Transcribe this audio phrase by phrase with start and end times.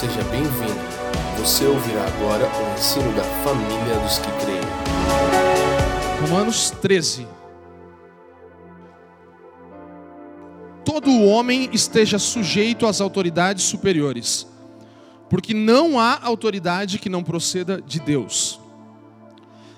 [0.00, 0.80] seja bem-vindo.
[1.38, 4.60] Você ouvirá agora o ensino da família dos que creem.
[6.22, 7.26] Romanos 13.
[10.82, 14.46] Todo homem esteja sujeito às autoridades superiores,
[15.28, 18.58] porque não há autoridade que não proceda de Deus.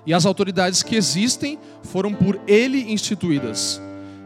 [0.05, 3.81] E as autoridades que existem foram por ele instituídas,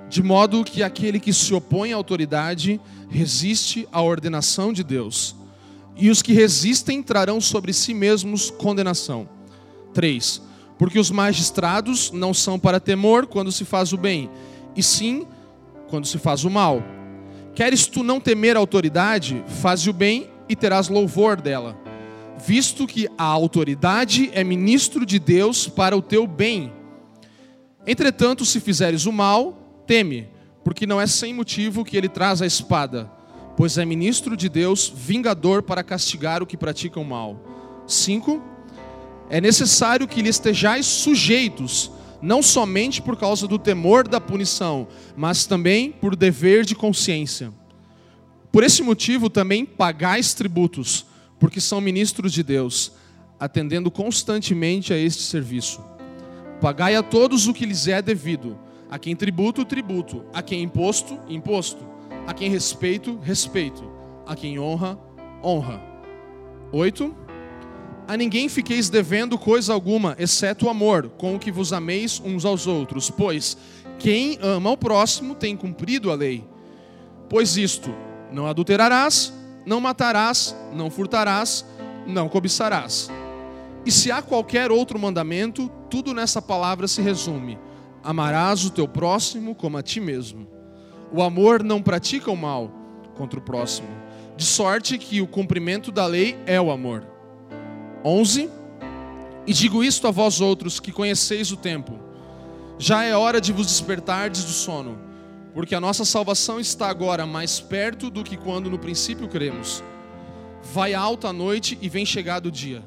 [0.08, 2.80] de modo que aquele que se opõe à autoridade
[3.10, 5.37] resiste à ordenação de Deus,
[5.98, 9.28] e os que resistem trarão sobre si mesmos condenação.
[9.94, 10.42] 3.
[10.78, 14.30] Porque os magistrados não são para temor quando se faz o bem,
[14.76, 15.26] e sim
[15.90, 16.84] quando se faz o mal.
[17.56, 21.76] Queres tu não temer a autoridade, faze o bem e terás louvor dela,
[22.46, 26.72] visto que a autoridade é ministro de Deus para o teu bem.
[27.86, 30.28] Entretanto, se fizeres o mal, teme,
[30.64, 33.10] porque não é sem motivo que ele traz a espada,
[33.58, 37.44] pois é ministro de Deus, vingador para castigar o que pratica o mal.
[37.88, 38.40] 5.
[39.32, 41.92] É necessário que lhe estejais sujeitos,
[42.22, 47.52] não somente por causa do temor da punição, mas também por dever de consciência.
[48.52, 51.08] Por esse motivo também pagais tributos,
[51.40, 52.92] porque são ministros de Deus,
[53.40, 55.84] atendendo constantemente a este serviço.
[56.62, 58.58] Pagai a todos o que lhes é devido
[58.90, 60.24] a quem tributo, tributo.
[60.34, 61.97] A quem imposto, imposto.
[62.28, 63.90] A quem respeito, respeito.
[64.26, 65.00] A quem honra,
[65.44, 65.82] honra.
[66.72, 67.16] 8.
[68.08, 72.46] A ninguém fiqueis devendo coisa alguma, exceto o amor, com o que vos ameis uns
[72.46, 73.10] aos outros.
[73.10, 73.58] Pois
[73.98, 76.44] quem ama o próximo tem cumprido a lei.
[77.30, 77.90] Pois isto,
[78.32, 79.34] não adulterarás,
[79.66, 81.66] não matarás, não furtarás,
[82.06, 83.10] não cobiçarás.
[83.86, 87.58] E se há qualquer outro mandamento, tudo nessa palavra se resume
[88.08, 90.48] Amarás o teu próximo como a ti mesmo.
[91.12, 92.72] O amor não pratica o mal
[93.16, 93.88] contra o próximo,
[94.36, 97.04] de sorte que o cumprimento da lei é o amor.
[98.04, 98.50] 11.
[99.46, 101.98] E digo isto a vós outros que conheceis o tempo.
[102.78, 105.00] Já é hora de vos despertardes do sono,
[105.54, 109.84] porque a nossa salvação está agora mais perto do que quando no princípio cremos.
[110.74, 112.84] Vai alta a noite e vem chegado o dia.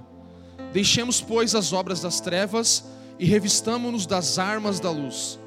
[0.72, 2.84] Deixemos, pois, as obras das trevas
[3.19, 5.39] e revistamo-nos das armas da luz.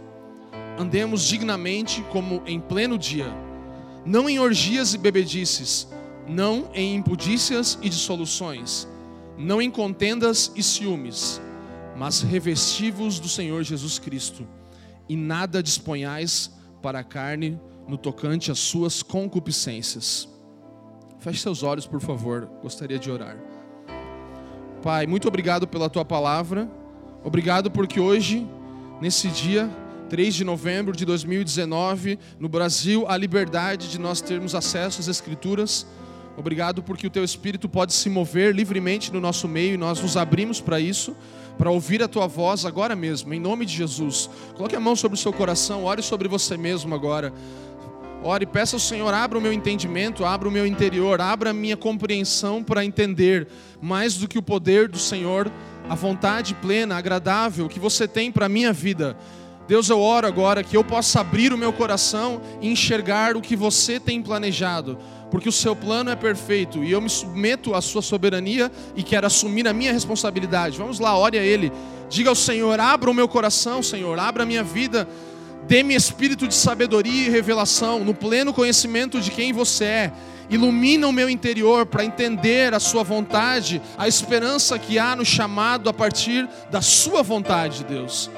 [0.77, 3.27] Andemos dignamente como em pleno dia,
[4.05, 5.87] não em orgias e bebedices,
[6.27, 8.87] não em impudícias e dissoluções,
[9.37, 11.41] não em contendas e ciúmes,
[11.95, 14.47] mas revestivos do Senhor Jesus Cristo,
[15.07, 16.51] e nada disponhais
[16.81, 20.27] para a carne no tocante às suas concupiscências.
[21.19, 23.37] Feche seus olhos, por favor, gostaria de orar.
[24.81, 26.69] Pai, muito obrigado pela tua palavra.
[27.23, 28.45] Obrigado porque hoje,
[28.99, 29.69] nesse dia,
[30.13, 35.87] 3 de novembro de 2019, no Brasil, a liberdade de nós termos acesso às Escrituras.
[36.37, 40.15] Obrigado porque o Teu Espírito pode se mover livremente no nosso meio e nós nos
[40.15, 41.15] abrimos para isso,
[41.57, 44.29] para ouvir a Tua voz agora mesmo, em nome de Jesus.
[44.55, 47.33] Coloque a mão sobre o seu coração, ore sobre você mesmo agora.
[48.21, 51.75] Ore, peça ao Senhor, abra o meu entendimento, abra o meu interior, abra a minha
[51.75, 53.47] compreensão para entender
[53.81, 55.51] mais do que o poder do Senhor
[55.89, 59.17] a vontade plena, agradável que você tem para a minha vida.
[59.67, 63.55] Deus, eu oro agora que eu possa abrir o meu coração e enxergar o que
[63.55, 64.97] você tem planejado,
[65.31, 69.25] porque o seu plano é perfeito e eu me submeto à sua soberania e quero
[69.25, 70.77] assumir a minha responsabilidade.
[70.77, 71.71] Vamos lá, ore a Ele.
[72.09, 75.07] Diga ao Senhor: abra o meu coração, Senhor, abra a minha vida,
[75.65, 80.13] dê-me espírito de sabedoria e revelação, no pleno conhecimento de quem você é
[80.49, 85.89] ilumina o meu interior para entender a Sua vontade, a esperança que há no chamado
[85.89, 88.29] a partir da Sua vontade, Deus.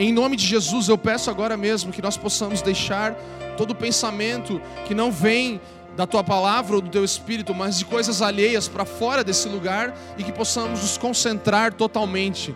[0.00, 3.12] Em nome de Jesus, eu peço agora mesmo que nós possamos deixar
[3.58, 5.60] todo pensamento que não vem
[5.94, 9.94] da tua palavra ou do teu espírito, mas de coisas alheias para fora desse lugar
[10.16, 12.54] e que possamos nos concentrar totalmente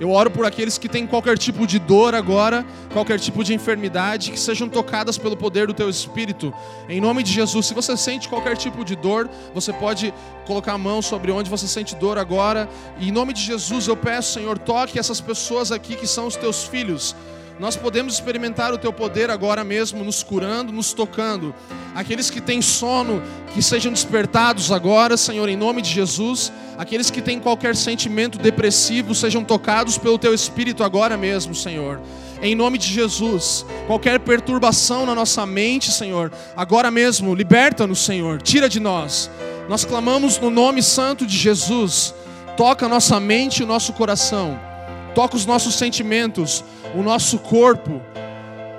[0.00, 4.30] eu oro por aqueles que têm qualquer tipo de dor agora, qualquer tipo de enfermidade,
[4.30, 6.52] que sejam tocadas pelo poder do teu espírito.
[6.88, 10.12] Em nome de Jesus, se você sente qualquer tipo de dor, você pode
[10.46, 12.68] colocar a mão sobre onde você sente dor agora.
[12.98, 16.36] E em nome de Jesus, eu peço, Senhor, toque essas pessoas aqui que são os
[16.36, 17.14] teus filhos
[17.58, 21.54] nós podemos experimentar o teu poder agora mesmo, nos curando, nos tocando.
[21.94, 23.22] Aqueles que têm sono,
[23.52, 26.52] que sejam despertados agora, Senhor, em nome de Jesus.
[26.76, 32.00] Aqueles que têm qualquer sentimento depressivo, sejam tocados pelo teu espírito agora mesmo, Senhor.
[32.42, 38.68] Em nome de Jesus, qualquer perturbação na nossa mente, Senhor, agora mesmo, liberta-nos, Senhor, tira
[38.68, 39.30] de nós.
[39.68, 42.12] Nós clamamos no nome santo de Jesus.
[42.56, 44.73] Toca a nossa mente e o nosso coração.
[45.14, 46.64] Toca os nossos sentimentos
[46.94, 48.00] o nosso corpo.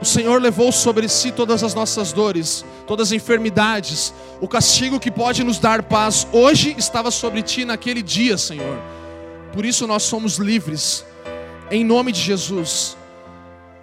[0.01, 4.13] O Senhor levou sobre si todas as nossas dores, todas as enfermidades.
[4.41, 8.77] O castigo que pode nos dar paz hoje estava sobre ti naquele dia, Senhor.
[9.53, 11.05] Por isso nós somos livres.
[11.71, 12.97] Em nome de Jesus.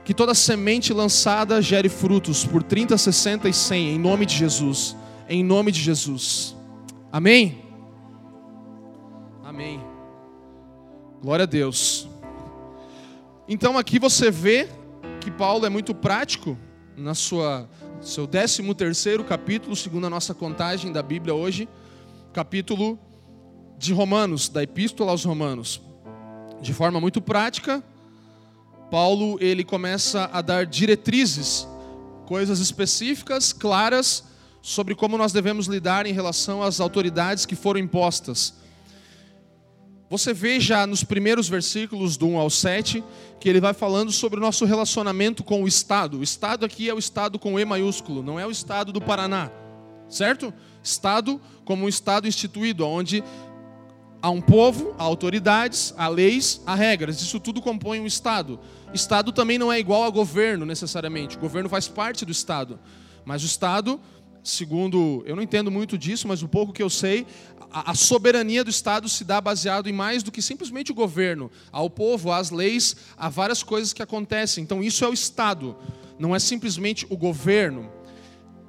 [0.04, 4.96] Que toda semente lançada gere frutos por 30, 60 e 100, em nome de Jesus.
[5.28, 6.54] Em nome de Jesus.
[7.10, 7.62] Amém?
[9.44, 9.81] Amém.
[11.22, 12.12] Glória a Deus.
[13.52, 14.66] Então aqui você vê
[15.20, 16.56] que Paulo é muito prático
[16.96, 17.69] na sua
[18.00, 21.69] seu 13 terceiro capítulo, segundo a nossa contagem da Bíblia hoje,
[22.32, 22.99] capítulo
[23.76, 25.82] de Romanos, da Epístola aos Romanos.
[26.62, 27.84] De forma muito prática,
[28.90, 31.69] Paulo ele começa a dar diretrizes,
[32.25, 34.25] coisas específicas, claras
[34.62, 38.62] sobre como nós devemos lidar em relação às autoridades que foram impostas.
[40.12, 43.03] Você vê já nos primeiros versículos do 1 ao 7
[43.41, 46.19] que ele vai falando sobre o nosso relacionamento com o Estado.
[46.19, 49.50] O Estado aqui é o Estado com E maiúsculo, não é o Estado do Paraná,
[50.11, 50.53] certo?
[50.82, 53.25] Estado como um Estado instituído, onde
[54.20, 57.23] há um povo, há autoridades, há leis, há regras.
[57.23, 58.61] Isso tudo compõe um Estado.
[58.93, 61.38] Estado também não é igual a governo necessariamente.
[61.38, 62.79] O governo faz parte do Estado.
[63.25, 63.99] Mas o Estado
[64.43, 67.26] segundo, eu não entendo muito disso, mas o pouco que eu sei,
[67.72, 71.88] a, soberania do Estado se dá baseado em mais do que simplesmente o governo, ao
[71.88, 74.62] povo, às leis, a várias coisas que acontecem.
[74.62, 75.76] Então isso é o Estado,
[76.19, 77.90] não é simplesmente o governo.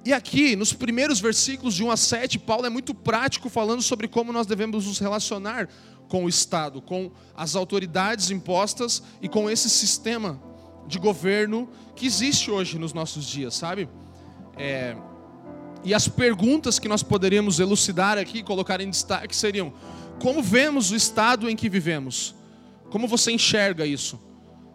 [0.05, 4.07] E aqui, nos primeiros versículos de 1 a 7, Paulo é muito prático falando sobre
[4.07, 5.69] como nós devemos nos relacionar
[6.07, 10.41] com o Estado, com as autoridades impostas e com esse sistema
[10.88, 13.88] de governo que existe hoje nos nossos dias, sabe?
[14.57, 14.95] É,
[15.83, 19.74] e as perguntas que nós poderíamos elucidar aqui, colocar em destaque, seriam:
[20.21, 22.33] como vemos o estado em que vivemos?
[22.89, 24.19] Como você enxerga isso?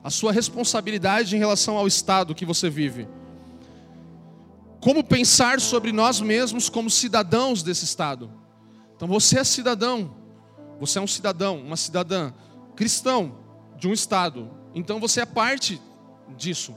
[0.04, 3.08] A sua responsabilidade em relação ao estado que você vive.
[4.80, 8.30] Como pensar sobre nós mesmos como cidadãos desse estado?
[8.94, 10.14] Então você é cidadão,
[10.78, 12.32] você é um cidadão, uma cidadã
[12.76, 13.36] cristão
[13.76, 14.50] de um estado.
[14.74, 15.80] Então você é parte
[16.36, 16.74] disso.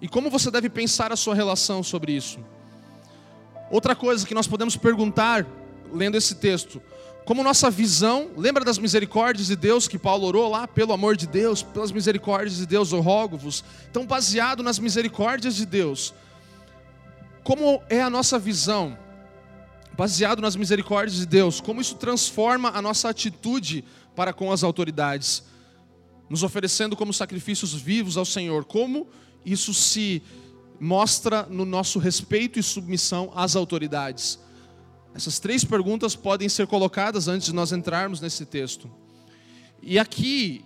[0.00, 2.38] E como você deve pensar a sua relação sobre isso?
[3.72, 5.46] Outra coisa que nós podemos perguntar,
[5.90, 6.82] lendo esse texto,
[7.24, 11.26] como nossa visão, lembra das misericórdias de Deus que Paulo orou lá, pelo amor de
[11.26, 13.64] Deus, pelas misericórdias de Deus eu rogo-vos.
[13.90, 16.12] Então, baseado nas misericórdias de Deus,
[17.42, 18.98] como é a nossa visão,
[19.96, 25.44] baseado nas misericórdias de Deus, como isso transforma a nossa atitude para com as autoridades,
[26.28, 29.06] nos oferecendo como sacrifícios vivos ao Senhor, como
[29.46, 30.22] isso se
[30.82, 34.40] mostra no nosso respeito e submissão às autoridades?
[35.14, 38.90] Essas três perguntas podem ser colocadas antes de nós entrarmos nesse texto.
[39.80, 40.64] E aqui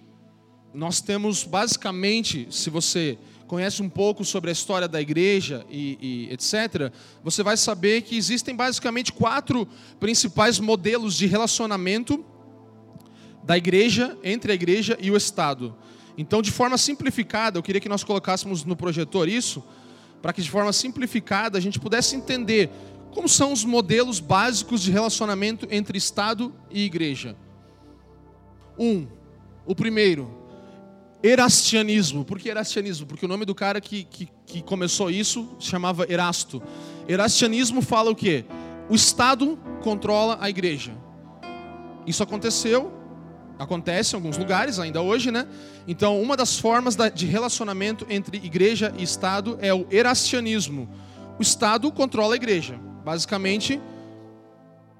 [0.72, 6.32] nós temos basicamente, se você conhece um pouco sobre a história da igreja e, e,
[6.32, 6.90] etc.,
[7.22, 9.68] você vai saber que existem basicamente quatro
[10.00, 12.24] principais modelos de relacionamento
[13.44, 15.76] da igreja, entre a igreja e o Estado.
[16.16, 19.62] Então, de forma simplificada, eu queria que nós colocássemos no projetor isso
[20.22, 22.70] para que de forma simplificada a gente pudesse entender
[23.12, 27.36] como são os modelos básicos de relacionamento entre Estado e igreja.
[28.78, 29.06] Um,
[29.64, 30.30] o primeiro,
[31.22, 32.24] Erastianismo.
[32.24, 33.06] Por que Erastianismo?
[33.06, 36.62] Porque o nome do cara que, que, que começou isso chamava Erasto.
[37.08, 38.44] Erastianismo fala o quê?
[38.88, 40.92] O Estado controla a igreja.
[42.06, 42.92] Isso aconteceu
[43.58, 45.46] Acontece em alguns lugares ainda hoje, né?
[45.88, 50.88] Então, uma das formas de relacionamento entre igreja e Estado é o erastianismo.
[51.38, 52.78] O Estado controla a igreja.
[53.04, 53.80] Basicamente,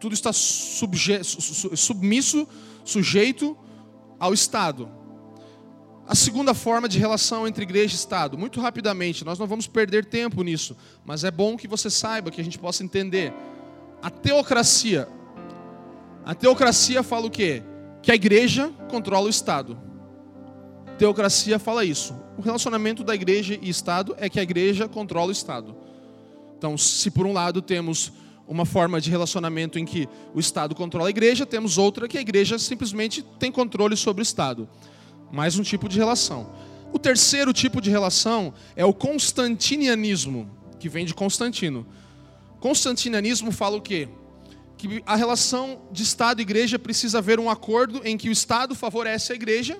[0.01, 1.39] tudo está submisso,
[2.85, 3.57] sujeito
[4.19, 4.89] ao Estado.
[6.09, 10.05] A segunda forma de relação entre igreja e Estado, muito rapidamente, nós não vamos perder
[10.05, 13.33] tempo nisso, mas é bom que você saiba, que a gente possa entender.
[14.01, 15.09] A teocracia.
[16.25, 17.63] A teocracia fala o quê?
[18.07, 19.77] Que a igreja controla o Estado.
[20.97, 22.15] Teocracia fala isso.
[22.39, 25.75] O relacionamento da igreja e Estado é que a igreja controla o Estado.
[26.57, 28.13] Então, se por um lado temos
[28.47, 32.21] uma forma de relacionamento em que o Estado controla a igreja, temos outra que a
[32.21, 34.69] igreja simplesmente tem controle sobre o Estado.
[35.33, 36.53] Mais um tipo de relação.
[36.93, 40.49] O terceiro tipo de relação é o constantinianismo,
[40.79, 41.85] que vem de Constantino.
[42.61, 44.09] Constantinianismo fala o quê?
[44.77, 48.75] Que a relação de Estado e igreja precisa haver um acordo em que o Estado
[48.75, 49.79] favorece a igreja,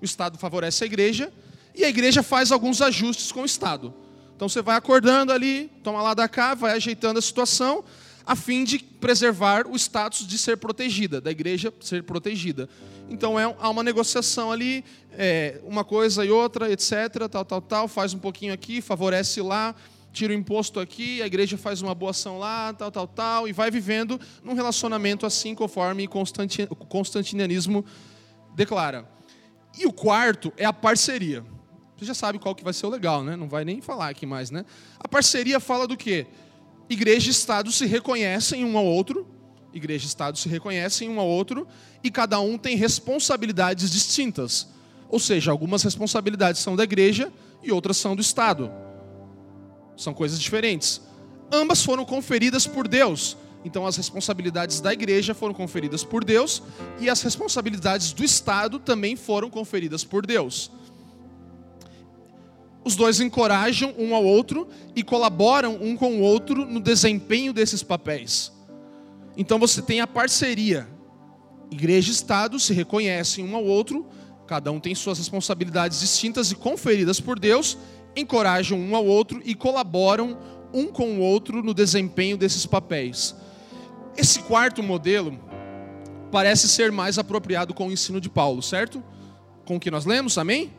[0.00, 1.32] o Estado favorece a igreja,
[1.74, 3.94] e a igreja faz alguns ajustes com o Estado.
[4.34, 7.84] Então você vai acordando ali, toma lá da cá, vai ajeitando a situação,
[8.24, 12.68] a fim de preservar o status de ser protegida, da igreja ser protegida.
[13.08, 17.88] Então é, há uma negociação ali, é, uma coisa e outra, etc, tal, tal, tal,
[17.88, 19.74] faz um pouquinho aqui, favorece lá,
[20.18, 23.52] tira o imposto aqui, a igreja faz uma boa ação lá, tal, tal, tal, e
[23.52, 26.08] vai vivendo num relacionamento assim, conforme
[26.68, 27.84] o constantinianismo
[28.52, 29.08] declara.
[29.78, 31.44] E o quarto é a parceria.
[31.96, 33.36] Você já sabe qual que vai ser o legal, né?
[33.36, 34.64] Não vai nem falar aqui mais, né?
[34.98, 36.26] A parceria fala do quê?
[36.90, 39.24] Igreja e Estado se reconhecem um ao outro,
[39.72, 41.64] igreja e Estado se reconhecem um ao outro,
[42.02, 44.66] e cada um tem responsabilidades distintas.
[45.08, 47.32] Ou seja, algumas responsabilidades são da igreja
[47.62, 48.87] e outras são do Estado.
[49.98, 51.02] São coisas diferentes.
[51.52, 53.36] Ambas foram conferidas por Deus.
[53.64, 56.62] Então, as responsabilidades da igreja foram conferidas por Deus
[57.00, 60.70] e as responsabilidades do Estado também foram conferidas por Deus.
[62.84, 67.82] Os dois encorajam um ao outro e colaboram um com o outro no desempenho desses
[67.82, 68.52] papéis.
[69.36, 70.88] Então, você tem a parceria.
[71.70, 74.06] Igreja e Estado se reconhecem um ao outro,
[74.46, 77.76] cada um tem suas responsabilidades distintas e conferidas por Deus,
[78.16, 80.38] encorajam um ao outro e colaboram
[80.72, 83.34] um com o outro no desempenho desses papéis.
[84.16, 85.38] Esse quarto modelo
[86.30, 89.02] parece ser mais apropriado com o ensino de Paulo, certo?
[89.64, 90.72] Com o que nós lemos, amém?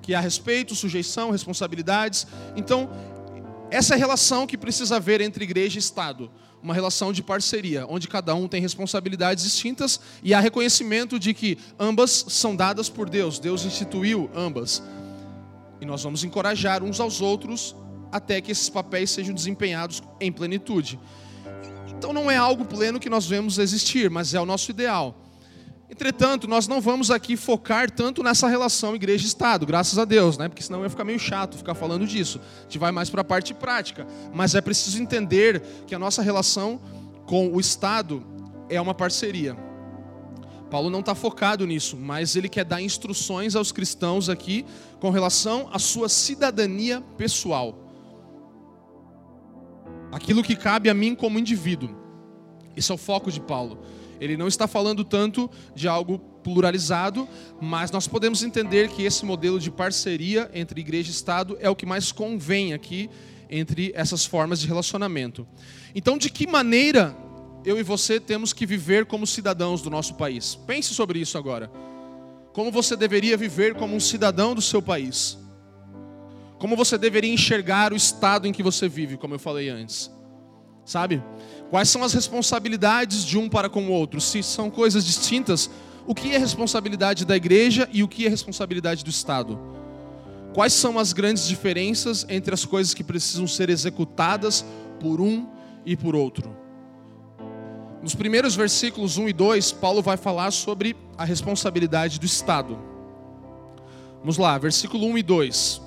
[0.00, 2.26] Que há respeito, sujeição, responsabilidades.
[2.56, 2.90] Então,
[3.70, 6.30] essa é a relação que precisa haver entre igreja e Estado.
[6.62, 11.58] Uma relação de parceria, onde cada um tem responsabilidades distintas e há reconhecimento de que
[11.78, 13.40] ambas são dadas por Deus.
[13.40, 14.82] Deus instituiu ambas.
[15.82, 17.74] E nós vamos encorajar uns aos outros
[18.12, 20.96] até que esses papéis sejam desempenhados em plenitude.
[21.88, 25.20] Então não é algo pleno que nós vemos existir, mas é o nosso ideal.
[25.90, 30.48] Entretanto, nós não vamos aqui focar tanto nessa relação igreja-estado, graças a Deus, né?
[30.48, 32.40] Porque senão ia ficar meio chato ficar falando disso.
[32.60, 34.06] A gente vai mais para a parte prática.
[34.32, 36.80] Mas é preciso entender que a nossa relação
[37.26, 38.24] com o Estado
[38.68, 39.56] é uma parceria.
[40.70, 44.64] Paulo não está focado nisso, mas ele quer dar instruções aos cristãos aqui
[45.02, 47.76] com relação à sua cidadania pessoal
[50.12, 51.90] aquilo que cabe a mim como indivíduo.
[52.76, 53.80] Esse é o foco de Paulo.
[54.20, 57.28] Ele não está falando tanto de algo pluralizado,
[57.60, 61.74] mas nós podemos entender que esse modelo de parceria entre igreja e Estado é o
[61.74, 63.10] que mais convém aqui
[63.50, 65.48] entre essas formas de relacionamento.
[65.96, 67.16] Então, de que maneira
[67.64, 70.54] eu e você temos que viver como cidadãos do nosso país?
[70.54, 71.68] Pense sobre isso agora.
[72.52, 75.38] Como você deveria viver como um cidadão do seu país?
[76.58, 80.10] Como você deveria enxergar o estado em que você vive, como eu falei antes.
[80.84, 81.22] Sabe?
[81.70, 84.20] Quais são as responsabilidades de um para com o outro?
[84.20, 85.70] Se são coisas distintas,
[86.06, 89.58] o que é responsabilidade da igreja e o que é responsabilidade do Estado?
[90.52, 94.64] Quais são as grandes diferenças entre as coisas que precisam ser executadas
[95.00, 95.48] por um
[95.86, 96.61] e por outro?
[98.02, 102.76] Nos primeiros versículos 1 e 2, Paulo vai falar sobre a responsabilidade do Estado.
[104.18, 105.82] Vamos lá, versículo 1 e 2.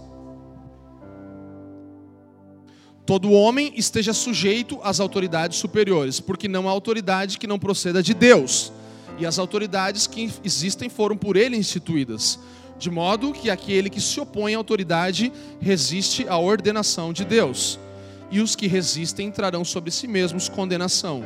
[3.05, 8.13] Todo homem esteja sujeito às autoridades superiores, porque não há autoridade que não proceda de
[8.13, 8.71] Deus.
[9.19, 12.39] E as autoridades que existem foram por ele instituídas.
[12.79, 17.77] De modo que aquele que se opõe à autoridade resiste à ordenação de Deus.
[18.31, 21.23] E os que resistem trarão sobre si mesmos condenação.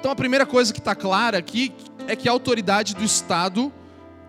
[0.00, 1.72] Então a primeira coisa que está clara aqui
[2.08, 3.72] é que a autoridade do Estado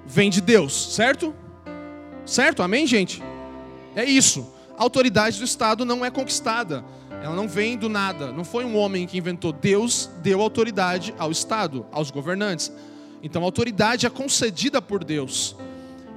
[0.06, 1.34] vem de Deus, certo?
[2.26, 2.62] Certo?
[2.62, 3.24] Amém, gente?
[3.96, 6.84] É isso a autoridade do Estado não é conquistada.
[7.22, 8.32] Ela não vem do nada.
[8.32, 9.54] Não foi um homem que inventou.
[9.54, 12.72] Deus deu autoridade ao Estado, aos governantes.
[13.22, 15.56] Então a autoridade é concedida por Deus.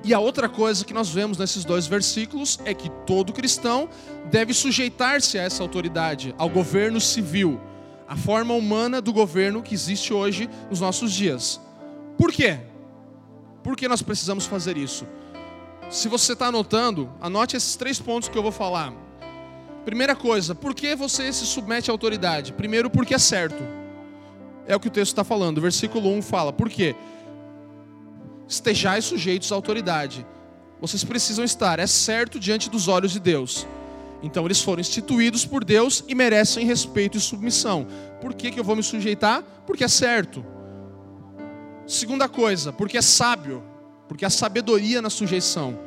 [0.03, 3.87] E a outra coisa que nós vemos nesses dois versículos é que todo cristão
[4.31, 7.61] deve sujeitar-se a essa autoridade, ao governo civil,
[8.09, 11.61] a forma humana do governo que existe hoje nos nossos dias.
[12.19, 12.59] Por quê?
[13.63, 15.07] Por que nós precisamos fazer isso?
[15.91, 18.93] Se você está anotando, anote esses três pontos que eu vou falar.
[19.85, 22.53] Primeira coisa, por que você se submete à autoridade?
[22.53, 23.63] Primeiro, porque é certo.
[24.67, 25.59] É o que o texto está falando.
[25.59, 26.97] O versículo 1 fala, por quê?
[28.49, 30.27] Estejais sujeitos à autoridade.
[30.81, 33.67] Vocês precisam estar, é certo diante dos olhos de Deus.
[34.23, 37.87] Então eles foram instituídos por Deus e merecem respeito e submissão.
[38.21, 39.43] Por que, que eu vou me sujeitar?
[39.67, 40.45] Porque é certo.
[41.87, 43.63] Segunda coisa, porque é sábio
[44.09, 45.79] porque há sabedoria na sujeição.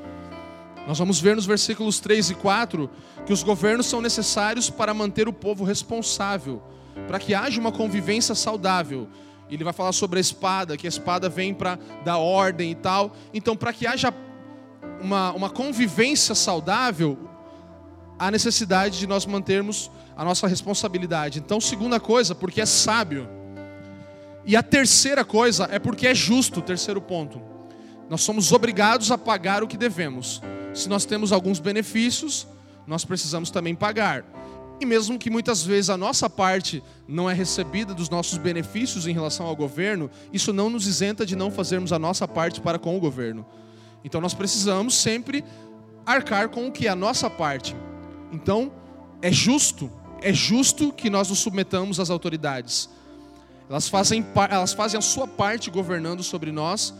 [0.88, 2.90] Nós vamos ver nos versículos 3 e 4
[3.26, 6.62] que os governos são necessários para manter o povo responsável,
[7.08, 9.08] para que haja uma convivência saudável.
[9.50, 13.14] Ele vai falar sobre a espada, que a espada vem para dar ordem e tal.
[13.34, 14.14] Então, para que haja
[15.02, 17.18] uma, uma convivência saudável,
[18.18, 21.40] há necessidade de nós mantermos a nossa responsabilidade.
[21.40, 23.28] Então, segunda coisa, porque é sábio.
[24.46, 27.42] E a terceira coisa é porque é justo, terceiro ponto.
[28.10, 30.42] Nós somos obrigados a pagar o que devemos.
[30.74, 32.48] Se nós temos alguns benefícios,
[32.86, 34.24] nós precisamos também pagar.
[34.80, 39.14] E mesmo que muitas vezes a nossa parte não é recebida dos nossos benefícios em
[39.14, 42.96] relação ao governo, isso não nos isenta de não fazermos a nossa parte para com
[42.96, 43.46] o governo.
[44.04, 45.44] Então nós precisamos sempre
[46.06, 47.76] arcar com o que é a nossa parte.
[48.32, 48.72] Então,
[49.22, 49.92] é justo,
[50.22, 52.90] é justo que nós nos submetamos às autoridades.
[53.70, 56.94] Elas fazem, elas fazem a sua parte governando sobre nós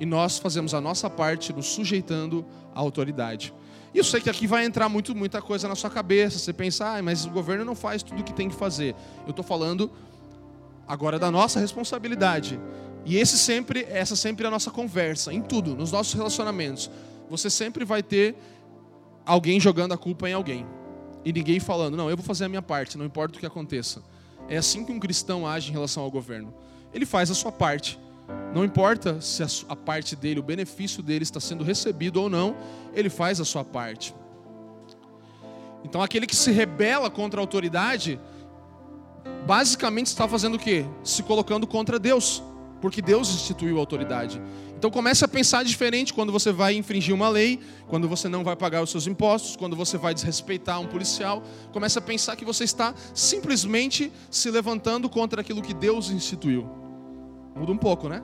[0.00, 3.52] e nós fazemos a nossa parte nos sujeitando à autoridade.
[3.92, 6.38] E eu sei que aqui vai entrar muito, muita coisa na sua cabeça.
[6.38, 8.94] Você pensa, ah, mas o governo não faz tudo o que tem que fazer.
[9.24, 9.90] Eu estou falando
[10.86, 12.58] agora da nossa responsabilidade.
[13.04, 16.90] E esse sempre, essa sempre é a nossa conversa, em tudo, nos nossos relacionamentos.
[17.28, 18.36] Você sempre vai ter
[19.30, 20.66] alguém jogando a culpa em alguém.
[21.24, 24.02] E ninguém falando, não, eu vou fazer a minha parte, não importa o que aconteça.
[24.48, 26.52] É assim que um cristão age em relação ao governo.
[26.92, 27.96] Ele faz a sua parte.
[28.52, 32.56] Não importa se a, parte dele, o benefício dele está sendo recebido ou não,
[32.92, 34.12] ele faz a sua parte.
[35.84, 38.18] Então aquele que se rebela contra a autoridade,
[39.46, 40.84] basicamente está fazendo o quê?
[41.04, 42.42] Se colocando contra Deus,
[42.80, 44.40] porque Deus instituiu a autoridade.
[44.76, 48.56] Então comece a pensar diferente quando você vai infringir uma lei, quando você não vai
[48.56, 51.42] pagar os seus impostos, quando você vai desrespeitar um policial.
[51.72, 56.66] Comece a pensar que você está simplesmente se levantando contra aquilo que Deus instituiu.
[57.54, 58.22] Muda um pouco, né?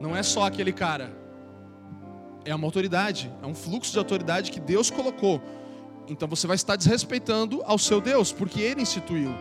[0.00, 1.12] Não é só aquele cara.
[2.44, 5.42] É uma autoridade, é um fluxo de autoridade que Deus colocou.
[6.08, 9.34] Então você vai estar desrespeitando ao seu Deus, porque ele instituiu.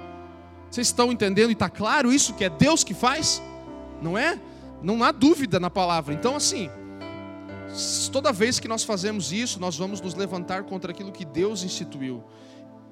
[0.69, 3.41] Vocês estão entendendo e está claro isso que é Deus que faz?
[4.01, 4.39] Não é?
[4.81, 6.13] Não há dúvida na palavra.
[6.13, 6.69] Então assim,
[8.11, 12.23] toda vez que nós fazemos isso, nós vamos nos levantar contra aquilo que Deus instituiu.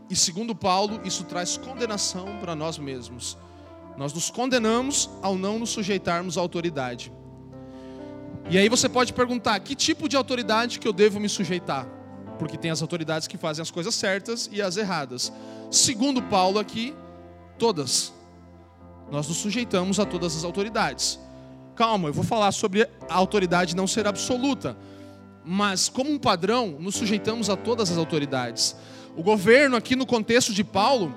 [0.09, 3.37] E segundo Paulo, isso traz condenação para nós mesmos.
[3.97, 7.11] Nós nos condenamos ao não nos sujeitarmos à autoridade.
[8.49, 11.85] E aí você pode perguntar: que tipo de autoridade que eu devo me sujeitar?
[12.39, 15.31] Porque tem as autoridades que fazem as coisas certas e as erradas.
[15.69, 16.95] Segundo Paulo aqui,
[17.57, 18.13] todas.
[19.11, 21.19] Nós nos sujeitamos a todas as autoridades.
[21.75, 24.77] Calma, eu vou falar sobre a autoridade não ser absoluta.
[25.43, 28.75] Mas, como um padrão, nos sujeitamos a todas as autoridades.
[29.15, 31.13] O governo, aqui no contexto de Paulo,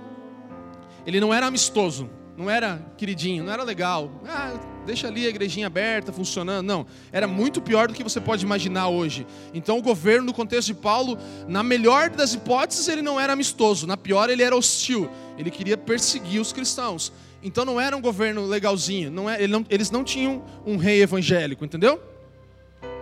[1.05, 4.11] ele não era amistoso não era queridinho, não era legal.
[4.26, 6.66] Ah, deixa ali a igrejinha aberta, funcionando.
[6.66, 9.26] Não, era muito pior do que você pode imaginar hoje.
[9.52, 13.87] Então o governo, no contexto de Paulo, na melhor das hipóteses, ele não era amistoso,
[13.87, 15.09] na pior, ele era hostil.
[15.37, 17.12] Ele queria perseguir os cristãos.
[17.42, 19.11] Então não era um governo legalzinho.
[19.11, 22.00] Não é, ele não, eles não tinham um rei evangélico, entendeu?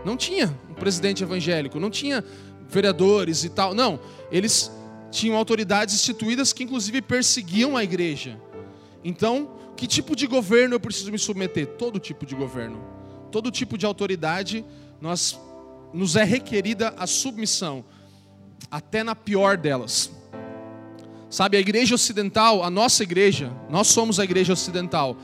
[0.05, 2.25] Não tinha um presidente evangélico, não tinha
[2.69, 3.75] vereadores e tal.
[3.75, 4.01] Não,
[4.33, 4.71] eles
[5.11, 8.41] tinham autoridades instituídas que inclusive perseguiam a igreja.
[9.05, 11.67] Então, que tipo de governo eu preciso me submeter?
[11.67, 12.83] Todo tipo de governo.
[13.31, 14.65] Todo tipo de autoridade,
[15.01, 15.39] nós
[15.93, 17.85] nos é requerida a submissão,
[18.71, 20.11] até na pior delas.
[21.31, 25.17] Sabe, a igreja ocidental, a nossa igreja, nós somos a igreja ocidental.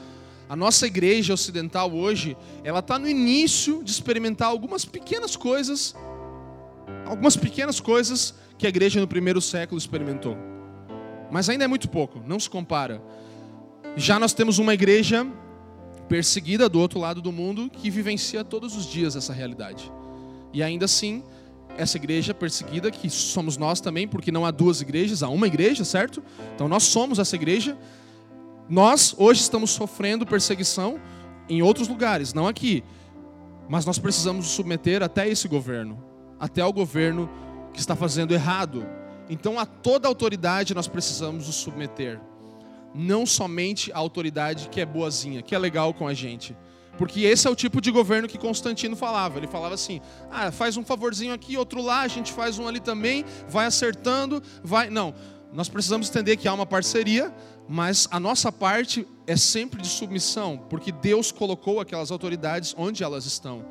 [0.49, 5.97] A nossa igreja ocidental hoje, ela está no início de experimentar algumas pequenas coisas,
[7.05, 10.37] algumas pequenas coisas que a igreja no primeiro século experimentou.
[11.29, 13.03] Mas ainda é muito pouco, não se compara.
[13.97, 15.27] Já nós temos uma igreja
[16.09, 19.91] perseguida do outro lado do mundo que vivencia todos os dias essa realidade.
[20.53, 21.25] E ainda assim,
[21.77, 25.85] essa igreja perseguida, que somos nós também, porque não há duas igrejas, há uma igreja,
[25.85, 26.23] certo?
[26.55, 27.77] Então nós somos essa igreja.
[28.69, 31.01] Nós hoje estamos sofrendo perseguição
[31.49, 32.83] em outros lugares, não aqui.
[33.69, 36.03] Mas nós precisamos nos submeter até esse governo,
[36.39, 37.29] até o governo
[37.73, 38.87] que está fazendo errado.
[39.29, 42.21] Então a toda autoridade nós precisamos nos submeter
[42.97, 46.57] não somente a autoridade que é boazinha, que é legal com a gente.
[46.99, 49.39] Porque esse é o tipo de governo que Constantino falava.
[49.39, 52.81] Ele falava assim: ah, faz um favorzinho aqui, outro lá, a gente faz um ali
[52.81, 54.89] também, vai acertando, vai.
[54.89, 55.15] Não,
[55.53, 57.33] nós precisamos entender que há uma parceria,
[57.69, 63.27] mas a nossa parte é sempre de submissão, porque Deus colocou aquelas autoridades onde elas
[63.27, 63.65] estão.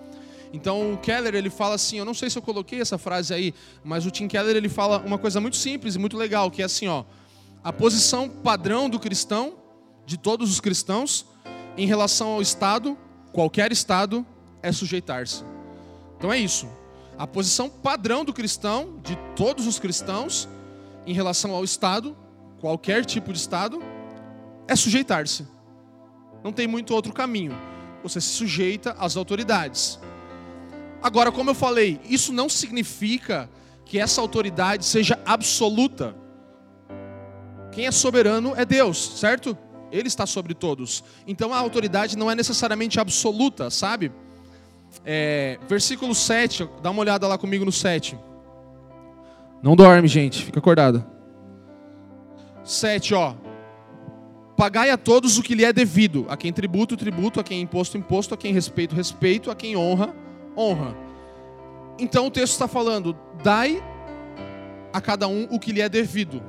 [0.53, 3.53] Então o Keller ele fala assim, eu não sei se eu coloquei essa frase aí,
[3.83, 6.65] mas o Tim Keller ele fala uma coisa muito simples e muito legal, que é
[6.65, 7.03] assim, ó,
[7.63, 9.55] a posição padrão do cristão,
[10.05, 11.25] de todos os cristãos,
[11.77, 12.97] em relação ao Estado,
[13.35, 14.25] qualquer Estado,
[14.63, 15.43] é sujeitar-se.
[16.17, 16.69] Então é isso.
[17.17, 20.47] A posição padrão do cristão, de todos os cristãos,
[21.05, 22.15] em relação ao Estado,
[22.61, 23.83] qualquer tipo de Estado,
[24.69, 25.45] é sujeitar-se.
[26.45, 27.53] Não tem muito outro caminho.
[28.03, 29.99] Você se sujeita às autoridades.
[31.03, 33.49] Agora, como eu falei, isso não significa
[33.83, 36.15] que essa autoridade seja absoluta
[37.73, 39.57] Quem é soberano é Deus, certo?
[39.91, 41.03] Ele está sobre todos.
[41.27, 44.11] Então a autoridade não é necessariamente absoluta, sabe?
[45.03, 48.17] É, versículo 7, dá uma olhada lá comigo no 7.
[49.61, 51.05] Não dorme, gente, fica acordado.
[52.63, 53.35] 7, ó.
[54.55, 57.97] Pagai a todos o que lhe é devido, a quem tributo, tributo, a quem imposto,
[57.97, 60.15] imposto, a quem respeito, respeito, a quem honra,
[60.55, 60.95] honra.
[61.99, 63.83] Então o texto está falando: dai
[64.93, 66.41] a cada um o que lhe é devido.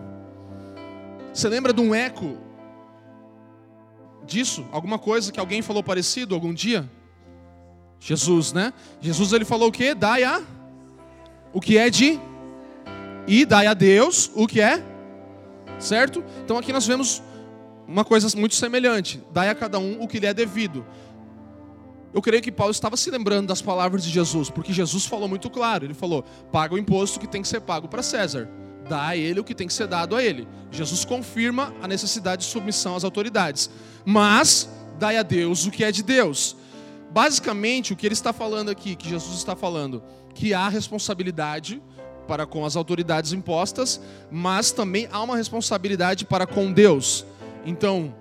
[1.33, 2.39] Você lembra de um eco
[4.27, 4.67] disso?
[4.73, 6.91] Alguma coisa que alguém falou parecido algum dia?
[8.01, 8.73] Jesus, né?
[9.01, 9.95] Jesus ele falou o quê?
[9.95, 10.43] Dai a
[11.53, 12.21] o que é de
[13.27, 14.83] e dai a Deus o que é
[15.79, 16.25] certo?
[16.45, 17.23] Então aqui nós vemos
[17.87, 20.85] uma coisa muito semelhante: dai a cada um o que lhe é devido.
[22.13, 25.51] Eu creio que Paulo estava se lembrando das palavras de Jesus, porque Jesus falou muito
[25.51, 28.49] claro: ele falou, paga o imposto que tem que ser pago para César,
[28.89, 30.47] dá a ele o que tem que ser dado a ele.
[30.71, 33.71] Jesus confirma a necessidade de submissão às autoridades,
[34.05, 34.69] mas
[34.99, 36.57] dai a Deus o que é de Deus.
[37.11, 40.03] Basicamente, o que ele está falando aqui, que Jesus está falando,
[40.35, 41.83] que há responsabilidade
[42.27, 47.25] para com as autoridades impostas, mas também há uma responsabilidade para com Deus.
[47.65, 48.15] Então,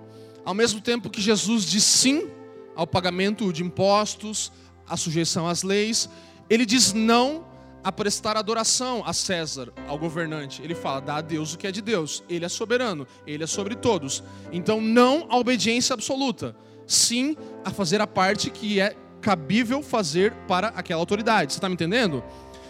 [0.44, 2.28] ao mesmo tempo que Jesus diz sim
[2.74, 4.52] ao pagamento de impostos,
[4.88, 6.08] à sujeição às leis,
[6.48, 7.44] ele diz não
[7.86, 10.60] a prestar adoração a César, ao governante.
[10.60, 12.24] Ele fala: dá a Deus o que é de Deus.
[12.28, 14.24] Ele é soberano, ele é sobre todos.
[14.50, 20.68] Então, não a obediência absoluta, sim a fazer a parte que é cabível fazer para
[20.68, 21.52] aquela autoridade.
[21.52, 22.24] Você está me entendendo?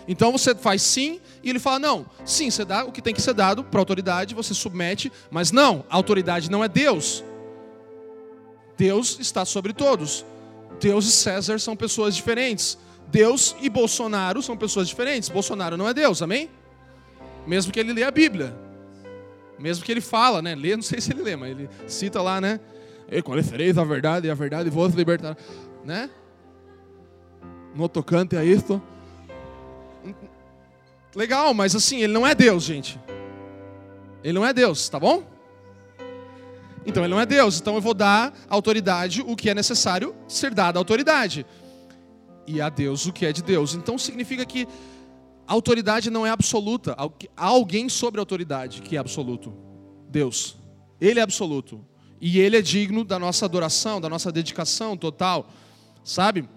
[0.06, 3.22] Então você faz sim e ele fala: não, sim, você dá o que tem que
[3.22, 7.24] ser dado para a autoridade, você submete, mas não, a autoridade não é Deus.
[8.76, 10.26] Deus está sobre todos.
[10.78, 12.76] Deus e César são pessoas diferentes.
[13.08, 15.28] Deus e Bolsonaro são pessoas diferentes.
[15.28, 16.50] Bolsonaro não é Deus, amém?
[17.46, 18.56] Mesmo que ele lê a Bíblia.
[19.58, 20.54] Mesmo que ele fala, né?
[20.54, 22.60] Lê, não sei se ele lê, mas ele cita lá, né?
[23.10, 25.36] E conhecereis a verdade e a verdade vos libertará,
[25.84, 26.10] né?
[27.74, 28.82] No tocante a isto,
[31.16, 33.00] Legal, mas assim, ele não é Deus, gente.
[34.22, 35.24] Ele não é Deus, tá bom?
[36.84, 40.52] Então ele não é Deus, então eu vou dar autoridade o que é necessário ser
[40.52, 41.46] dado autoridade.
[42.46, 43.74] E a Deus o que é de Deus.
[43.74, 44.66] Então significa que
[45.46, 46.96] a autoridade não é absoluta.
[47.36, 49.52] Há alguém sobre a autoridade que é absoluto.
[50.08, 50.56] Deus.
[51.00, 51.84] Ele é absoluto.
[52.20, 55.48] E ele é digno da nossa adoração, da nossa dedicação total.
[56.02, 56.48] Sabe?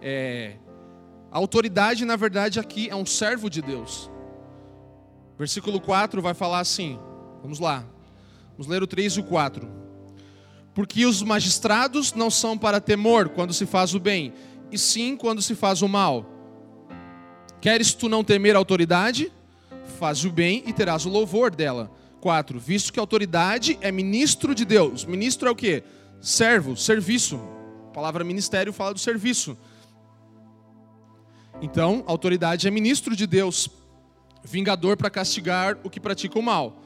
[0.00, 0.56] É,
[1.30, 4.10] a autoridade, na verdade, aqui é um servo de Deus.
[5.38, 6.98] Versículo 4 vai falar assim.
[7.42, 7.84] Vamos lá.
[8.52, 9.68] Vamos ler o 3 e o 4.
[10.74, 14.32] Porque os magistrados não são para temor quando se faz o bem,
[14.74, 16.26] e sim quando se faz o mal.
[17.60, 19.32] Queres tu não temer a autoridade?
[19.98, 21.90] Faz o bem e terás o louvor dela.
[22.20, 22.58] 4.
[22.58, 25.04] Visto que a autoridade é ministro de Deus.
[25.04, 25.82] Ministro é o que?
[26.20, 27.40] Servo, serviço.
[27.88, 29.56] A palavra ministério fala do serviço.
[31.62, 33.68] Então, a autoridade é ministro de Deus,
[34.42, 36.83] vingador para castigar o que pratica o mal.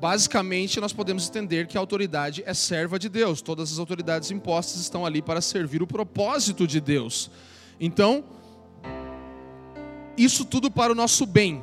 [0.00, 3.42] Basicamente, nós podemos entender que a autoridade é serva de Deus.
[3.42, 7.30] Todas as autoridades impostas estão ali para servir o propósito de Deus.
[7.78, 8.24] Então,
[10.16, 11.62] isso tudo para o nosso bem.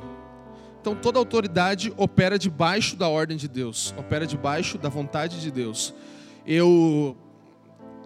[0.80, 5.92] Então, toda autoridade opera debaixo da ordem de Deus, opera debaixo da vontade de Deus.
[6.46, 7.16] Eu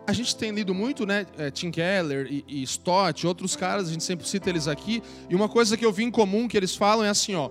[0.07, 1.27] a gente tem lido muito, né?
[1.39, 5.03] É, Tim Keller e, e Stott, outros caras, a gente sempre cita eles aqui.
[5.29, 7.51] E uma coisa que eu vi em comum que eles falam é assim, ó.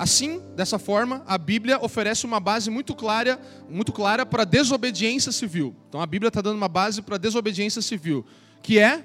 [0.00, 5.76] Assim, dessa forma, a Bíblia oferece uma base muito clara, muito clara para desobediência civil.
[5.90, 8.24] Então a Bíblia está dando uma base para desobediência civil,
[8.62, 9.04] que é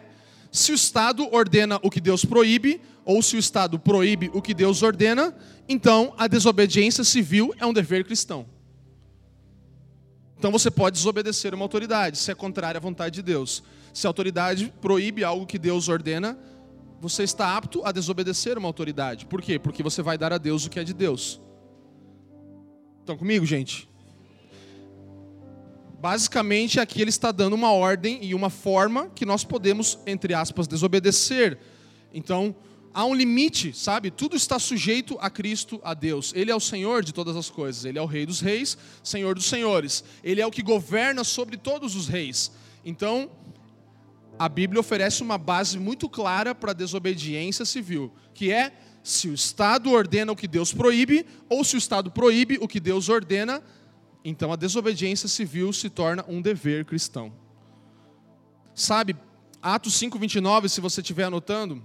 [0.49, 4.53] se o Estado ordena o que Deus proíbe, ou se o Estado proíbe o que
[4.53, 5.35] Deus ordena,
[5.67, 8.45] então a desobediência civil é um dever cristão.
[10.37, 13.61] Então você pode desobedecer uma autoridade, se é contrária à vontade de Deus.
[13.93, 16.39] Se a autoridade proíbe algo que Deus ordena,
[16.99, 19.25] você está apto a desobedecer uma autoridade.
[19.25, 19.59] Por quê?
[19.59, 21.41] Porque você vai dar a Deus o que é de Deus.
[23.01, 23.87] Estão comigo, gente?
[25.99, 30.67] Basicamente, aqui ele está dando uma ordem e uma forma que nós podemos, entre aspas,
[30.67, 31.57] desobedecer.
[32.13, 32.55] Então,
[32.93, 34.09] há um limite, sabe?
[34.09, 36.31] Tudo está sujeito a Cristo, a Deus.
[36.35, 37.85] Ele é o Senhor de todas as coisas.
[37.85, 40.03] Ele é o Rei dos Reis, Senhor dos Senhores.
[40.23, 42.51] Ele é o que governa sobre todos os reis.
[42.85, 43.29] Então,
[44.37, 49.33] a Bíblia oferece uma base muito clara para a desobediência civil, que é se o
[49.33, 53.61] Estado ordena o que Deus proíbe, ou se o Estado proíbe o que Deus ordena,
[54.23, 57.31] então a desobediência civil se torna um dever cristão.
[58.73, 59.15] Sabe,
[59.61, 61.81] Atos 5:29, se você estiver anotando,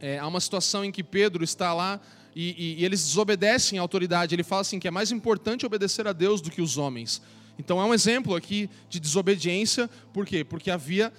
[0.00, 2.00] é, há uma situação em que Pedro está lá
[2.34, 4.34] e, e, e, eles desobedecem à autoridade.
[4.34, 7.20] Ele fala assim que é mais importante obedecer a Deus do que os homens.
[7.58, 10.44] Então é um exemplo aqui de desobediência, por quê?
[10.44, 11.12] Porque havia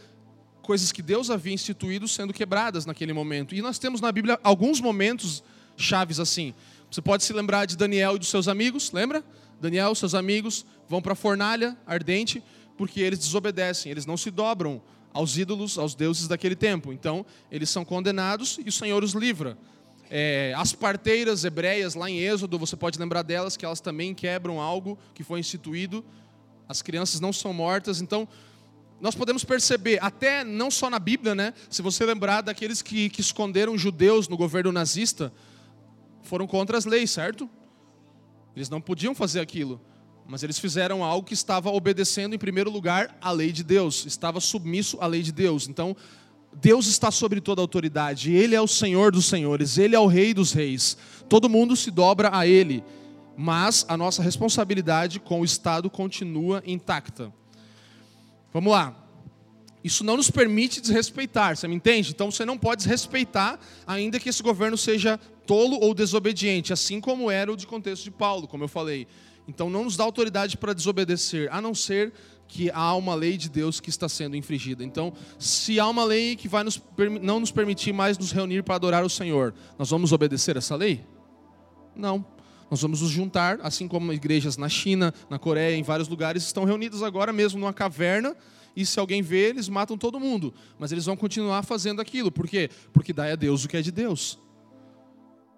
[0.65, 3.53] coisas que Deus havia instituído sendo quebradas naquele momento.
[3.53, 5.43] E nós temos na Bíblia alguns momentos
[5.77, 6.53] chaves assim.
[6.89, 9.23] Você pode se lembrar de Daniel e dos seus amigos, lembra?
[9.61, 12.41] Daniel e seus amigos vão para a fornalha ardente
[12.77, 14.81] porque eles desobedecem, eles não se dobram
[15.13, 16.91] aos ídolos, aos deuses daquele tempo.
[16.91, 19.57] Então, eles são condenados e o Senhor os livra.
[20.09, 24.59] É, as parteiras hebreias, lá em Êxodo, você pode lembrar delas que elas também quebram
[24.59, 26.03] algo que foi instituído.
[26.67, 28.01] As crianças não são mortas.
[28.01, 28.27] Então,
[28.99, 31.53] nós podemos perceber, até não só na Bíblia, né?
[31.69, 35.33] Se você lembrar daqueles que, que esconderam judeus no governo nazista,
[36.23, 37.49] foram contra as leis, certo?
[38.55, 39.81] Eles não podiam fazer aquilo,
[40.25, 44.39] mas eles fizeram algo que estava obedecendo, em primeiro lugar, a lei de Deus, estava
[44.39, 45.67] submisso à lei de Deus.
[45.67, 45.95] Então,
[46.53, 50.33] Deus está sobre toda autoridade, Ele é o Senhor dos senhores, Ele é o Rei
[50.33, 52.81] dos reis, todo mundo se dobra a Ele,
[53.35, 57.31] mas a nossa responsabilidade com o Estado continua intacta.
[58.55, 58.95] Vamos lá.
[59.83, 62.11] Isso não nos permite desrespeitar, você me entende?
[62.11, 67.29] Então você não pode desrespeitar, ainda que esse governo seja tolo ou desobediente, assim como
[67.29, 69.07] era o de contexto de Paulo, como eu falei.
[69.45, 72.13] Então não nos dá autoridade para desobedecer, a não ser
[72.47, 74.85] que há uma lei de Deus que está sendo infringida.
[74.85, 76.81] Então, se há uma lei que vai nos,
[77.21, 81.03] não nos permitir mais nos reunir para adorar o Senhor, nós vamos obedecer essa lei?
[81.93, 82.25] Não.
[82.69, 86.63] Nós vamos nos juntar, assim como igrejas na China, na Coreia, em vários lugares, estão
[86.63, 88.35] reunidas agora mesmo numa caverna,
[88.75, 90.53] e se alguém vê, eles matam todo mundo.
[90.77, 92.31] Mas eles vão continuar fazendo aquilo.
[92.31, 92.69] Por quê?
[92.91, 94.37] Porque dai a Deus o que é de Deus.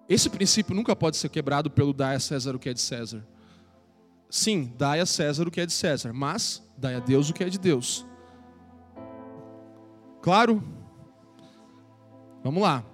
[0.08, 3.26] Esse princípio nunca pode ser quebrado pelo dai a César o que é de César.
[4.30, 7.42] Sim, dai a César o que é de César, mas dai a Deus o que
[7.42, 8.06] é de Deus.
[10.22, 10.62] Claro?
[12.42, 12.84] Vamos lá.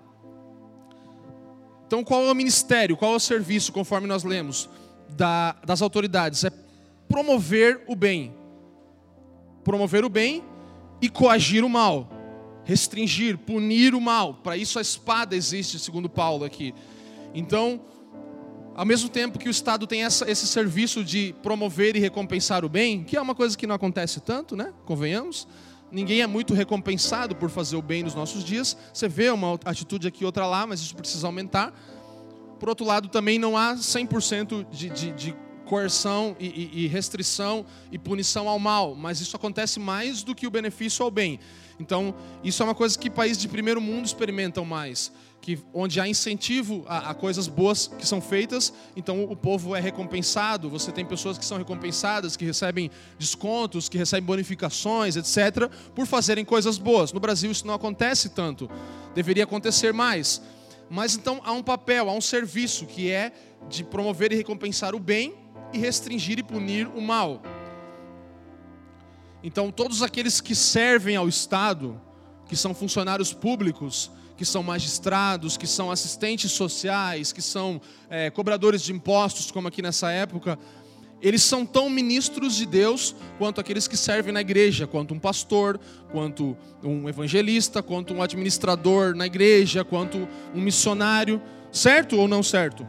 [1.86, 4.68] Então, qual é o ministério, qual é o serviço, conforme nós lemos,
[5.10, 6.44] da, das autoridades?
[6.44, 6.50] É
[7.08, 8.34] promover o bem.
[9.62, 10.42] Promover o bem
[11.00, 12.10] e coagir o mal.
[12.64, 14.34] Restringir, punir o mal.
[14.34, 16.74] Para isso a espada existe, segundo Paulo aqui.
[17.34, 17.80] Então,
[18.74, 22.68] ao mesmo tempo que o Estado tem essa, esse serviço de promover e recompensar o
[22.68, 24.72] bem, que é uma coisa que não acontece tanto, né?
[24.84, 25.46] Convenhamos.
[25.94, 28.76] Ninguém é muito recompensado por fazer o bem nos nossos dias.
[28.92, 31.72] Você vê uma atitude aqui, outra lá, mas isso precisa aumentar.
[32.58, 37.64] Por outro lado, também não há 100% de, de, de coerção e, e, e restrição
[37.92, 41.38] e punição ao mal, mas isso acontece mais do que o benefício ao bem.
[41.78, 45.12] Então, isso é uma coisa que países de primeiro mundo experimentam mais
[45.44, 49.80] que onde há incentivo a, a, coisas boas que são feitas, então o povo é
[49.80, 50.70] recompensado.
[50.70, 56.46] Você tem pessoas que são recompensadas, que recebem descontos, que recebem bonificações, etc., por fazerem
[56.46, 57.12] coisas boas.
[57.12, 58.70] No Brasil isso não acontece tanto,
[59.14, 60.40] deveria acontecer mais.
[60.88, 63.30] Mas então há um papel, há um serviço que é
[63.68, 65.34] de promover e recompensar o bem
[65.74, 67.42] e restringir e punir o mal.
[69.42, 72.00] Então todos aqueles que servem ao Estado,
[72.48, 78.82] que são funcionários públicos, que são magistrados, que são assistentes sociais, que são é, cobradores
[78.82, 80.58] de impostos, como aqui nessa época,
[81.22, 85.80] eles são tão ministros de Deus quanto aqueles que servem na igreja, quanto um pastor,
[86.12, 91.40] quanto um evangelista, quanto um administrador na igreja, quanto um missionário,
[91.72, 92.86] certo ou não certo?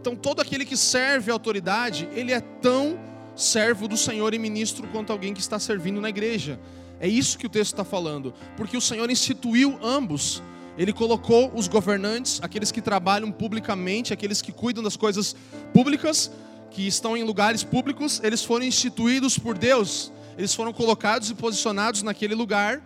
[0.00, 2.96] Então todo aquele que serve a autoridade, ele é tão
[3.34, 6.60] servo do Senhor e ministro quanto alguém que está servindo na igreja.
[7.00, 10.42] É isso que o texto está falando, porque o Senhor instituiu ambos.
[10.78, 15.34] Ele colocou os governantes, aqueles que trabalham publicamente, aqueles que cuidam das coisas
[15.72, 16.30] públicas,
[16.70, 22.02] que estão em lugares públicos, eles foram instituídos por Deus, eles foram colocados e posicionados
[22.02, 22.82] naquele lugar,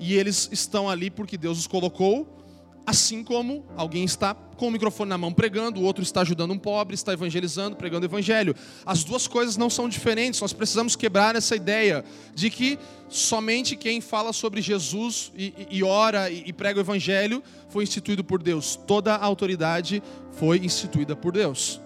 [0.00, 2.43] e eles estão ali porque Deus os colocou
[2.86, 6.58] Assim como alguém está com o microfone na mão pregando, o outro está ajudando um
[6.58, 8.54] pobre, está evangelizando, pregando o evangelho.
[8.84, 14.00] As duas coisas não são diferentes, nós precisamos quebrar essa ideia de que somente quem
[14.00, 18.42] fala sobre Jesus e, e, e ora e, e prega o evangelho foi instituído por
[18.42, 18.76] Deus.
[18.76, 21.80] Toda a autoridade foi instituída por Deus.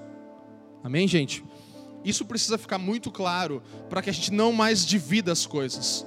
[0.82, 1.44] Amém, gente?
[2.04, 6.06] Isso precisa ficar muito claro para que a gente não mais divida as coisas.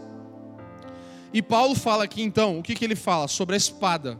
[1.34, 3.27] E Paulo fala aqui então, o que, que ele fala?
[3.27, 4.19] Sobre a espada.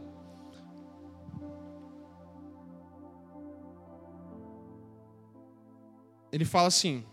[6.32, 7.04] Ele fala assim: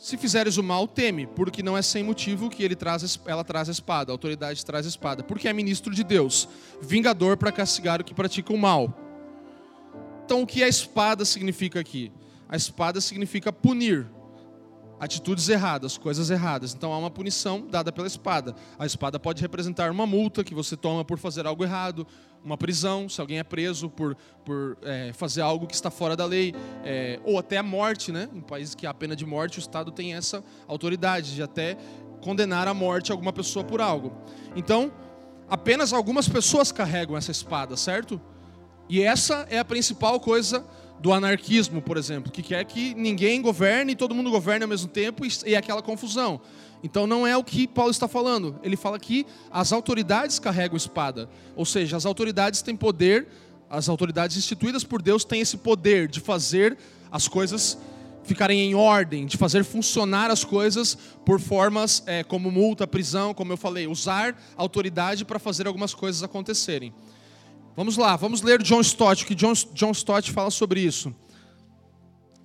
[0.00, 3.68] Se fizeres o mal, teme, porque não é sem motivo que ele traz, ela traz
[3.68, 6.48] a espada, a autoridade traz a espada, porque é ministro de Deus,
[6.82, 8.92] vingador para castigar o que pratica o mal.
[10.24, 12.10] Então, o que a espada significa aqui?
[12.48, 14.08] A espada significa punir.
[15.00, 16.74] Atitudes erradas, coisas erradas.
[16.74, 18.54] Então há uma punição dada pela espada.
[18.78, 22.06] A espada pode representar uma multa que você toma por fazer algo errado,
[22.44, 26.26] uma prisão, se alguém é preso por, por é, fazer algo que está fora da
[26.26, 28.28] lei, é, ou até a morte, né?
[28.32, 31.76] Em países que há pena de morte, o Estado tem essa autoridade de até
[32.20, 34.12] condenar à morte alguma pessoa por algo.
[34.54, 34.92] Então,
[35.48, 38.20] apenas algumas pessoas carregam essa espada, certo?
[38.88, 40.66] E essa é a principal coisa
[41.00, 44.88] do anarquismo, por exemplo, que quer que ninguém governe e todo mundo governe ao mesmo
[44.88, 46.40] tempo e aquela confusão.
[46.82, 48.58] Então não é o que Paulo está falando.
[48.62, 53.28] Ele fala que as autoridades carregam espada, ou seja, as autoridades têm poder,
[53.68, 56.76] as autoridades instituídas por Deus têm esse poder de fazer
[57.10, 57.78] as coisas
[58.22, 63.52] ficarem em ordem, de fazer funcionar as coisas por formas é, como multa, prisão, como
[63.52, 66.92] eu falei, usar autoridade para fazer algumas coisas acontecerem.
[67.80, 71.14] Vamos lá, vamos ler John Stott, que John, John Stott fala sobre isso.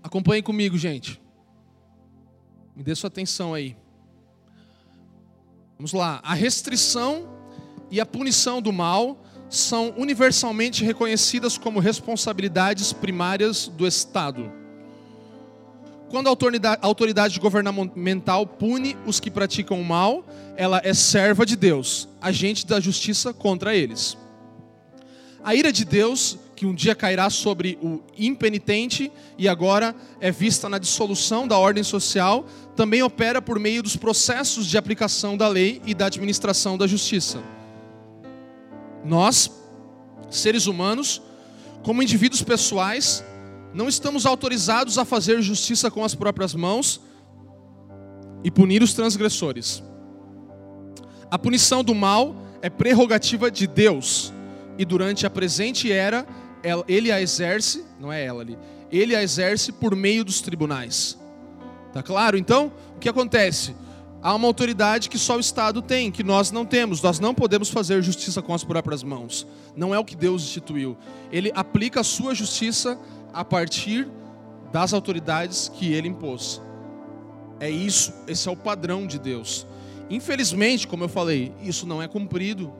[0.01, 1.21] Acompanhe comigo, gente.
[2.73, 3.75] Me dê sua atenção aí.
[5.77, 6.21] Vamos lá.
[6.23, 7.27] A restrição
[7.91, 14.49] e a punição do mal são universalmente reconhecidas como responsabilidades primárias do Estado.
[16.09, 22.07] Quando a autoridade governamental pune os que praticam o mal, ela é serva de Deus,
[22.21, 24.17] agente da justiça contra eles.
[25.45, 30.67] A ira de Deus, que um dia cairá sobre o impenitente e agora é vista
[30.67, 35.83] na dissolução da ordem social, também opera por meio dos processos de aplicação da lei
[35.85, 37.43] e da administração da justiça.
[39.05, 39.51] Nós,
[40.31, 41.21] seres humanos,
[41.83, 43.23] como indivíduos pessoais,
[43.71, 46.99] não estamos autorizados a fazer justiça com as próprias mãos
[48.43, 49.83] e punir os transgressores.
[51.29, 54.33] A punição do mal é prerrogativa de Deus
[54.77, 56.25] e durante a presente era,
[56.87, 58.57] ele a exerce, não é ela ali,
[58.91, 61.17] ele a exerce por meio dos tribunais.
[61.93, 62.37] Tá claro?
[62.37, 63.75] Então, o que acontece?
[64.21, 67.01] Há uma autoridade que só o Estado tem, que nós não temos.
[67.01, 69.47] Nós não podemos fazer justiça com as próprias mãos.
[69.75, 70.97] Não é o que Deus instituiu.
[71.31, 72.99] Ele aplica a sua justiça
[73.31, 74.07] a partir
[74.73, 76.61] das autoridades que ele impôs.
[77.59, 79.65] É isso, esse é o padrão de Deus.
[80.09, 82.73] Infelizmente, como eu falei, isso não é cumprido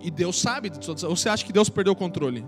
[0.00, 1.02] e Deus sabe de todas.
[1.02, 2.44] Você acha que Deus perdeu o controle?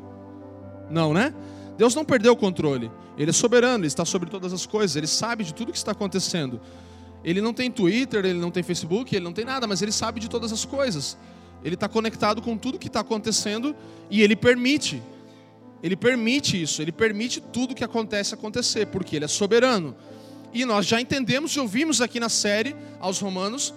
[0.91, 1.35] Não, né?
[1.77, 2.91] Deus não perdeu o controle.
[3.17, 5.93] Ele é soberano, ele está sobre todas as coisas, ele sabe de tudo que está
[5.93, 6.61] acontecendo.
[7.25, 10.19] Ele não tem Twitter, ele não tem Facebook, ele não tem nada, mas ele sabe
[10.19, 11.17] de todas as coisas.
[11.65, 13.77] Ele está conectado com tudo que está acontecendo
[14.11, 15.03] e ele permite.
[15.83, 19.95] Ele permite isso, ele permite tudo que acontece acontecer, porque ele é soberano.
[20.53, 23.73] E nós já entendemos e ouvimos aqui na série aos Romanos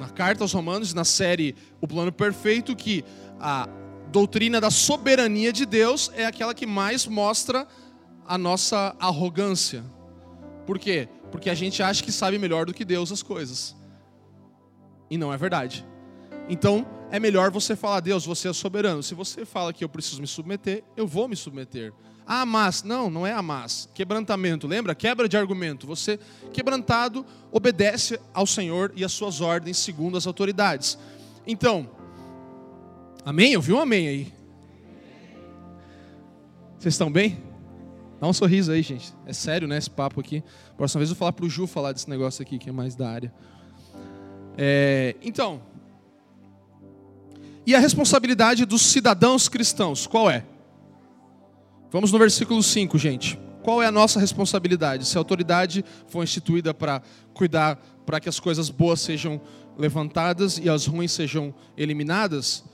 [0.00, 3.04] na carta aos Romanos, na série O Plano Perfeito, que
[3.38, 3.68] a
[4.10, 7.68] doutrina da soberania de Deus é aquela que mais mostra
[8.26, 9.84] a nossa arrogância.
[10.66, 11.06] Por quê?
[11.30, 13.76] Porque a gente acha que sabe melhor do que Deus as coisas.
[15.10, 15.86] E não é verdade.
[16.48, 19.02] Então, é melhor você falar, Deus, você é soberano.
[19.02, 21.92] Se você fala que eu preciso me submeter, eu vou me submeter.
[22.32, 23.88] Ah, mas, não, não é a mas.
[23.92, 24.94] Quebrantamento, lembra?
[24.94, 25.84] Quebra de argumento.
[25.88, 26.16] Você,
[26.52, 30.96] quebrantado, obedece ao Senhor e às suas ordens segundo as autoridades.
[31.44, 31.90] Então,
[33.24, 33.52] amém?
[33.52, 34.32] Eu vi um amém aí.
[36.78, 37.42] Vocês estão bem?
[38.20, 39.12] Dá um sorriso aí, gente.
[39.26, 40.44] É sério, né, esse papo aqui.
[40.76, 43.10] Próxima vez eu vou falar pro Ju falar desse negócio aqui, que é mais da
[43.10, 43.34] área.
[44.56, 45.62] É, então,
[47.66, 50.44] e a responsabilidade dos cidadãos cristãos, qual é?
[51.90, 53.38] Vamos no versículo 5, gente.
[53.62, 55.06] Qual é a nossa responsabilidade?
[55.06, 57.02] Se a autoridade for instituída para
[57.34, 57.76] cuidar
[58.06, 59.40] para que as coisas boas sejam
[59.76, 62.64] levantadas e as ruins sejam eliminadas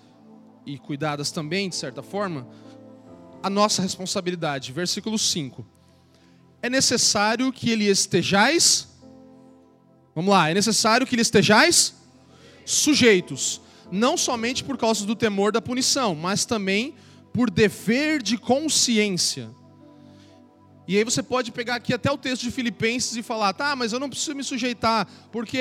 [0.64, 2.46] e cuidadas também, de certa forma,
[3.42, 5.66] a nossa responsabilidade, versículo 5.
[6.62, 8.88] É necessário que ele estejais
[10.16, 11.94] Vamos lá, é necessário que ele estejais
[12.64, 13.60] sujeitos,
[13.92, 16.94] não somente por causa do temor da punição, mas também
[17.36, 19.50] por dever de consciência.
[20.88, 23.92] E aí você pode pegar aqui até o texto de Filipenses e falar, tá, mas
[23.92, 25.58] eu não preciso me sujeitar, porque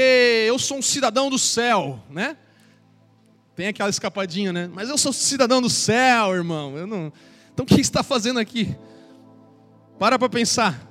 [0.47, 2.37] eu sou um cidadão do céu, né?
[3.57, 4.69] Tem aquela escapadinha, né?
[4.73, 6.77] Mas eu sou cidadão do céu, irmão.
[6.77, 7.11] Eu não...
[7.53, 8.73] Então o que está fazendo aqui?
[9.99, 10.89] Para para pensar.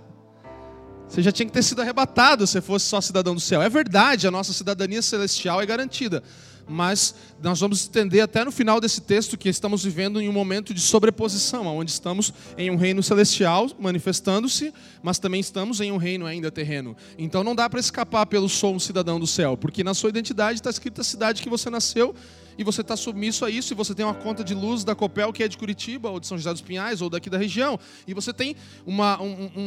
[1.08, 3.62] Você já tinha que ter sido arrebatado se fosse só cidadão do céu.
[3.62, 6.22] É verdade, a nossa cidadania celestial é garantida.
[6.66, 10.72] Mas nós vamos entender até no final desse texto que estamos vivendo em um momento
[10.72, 16.26] de sobreposição, onde estamos em um reino celestial manifestando-se, mas também estamos em um reino
[16.26, 16.96] ainda terreno.
[17.18, 20.58] Então não dá para escapar pelo sou um cidadão do céu, porque na sua identidade
[20.58, 22.14] está escrita a cidade que você nasceu
[22.56, 25.32] e você está submisso a isso, e você tem uma conta de luz da Copel
[25.32, 28.14] que é de Curitiba, ou de São José dos Pinhais, ou daqui da região, e
[28.14, 28.54] você tem
[28.86, 29.60] uma, um, um,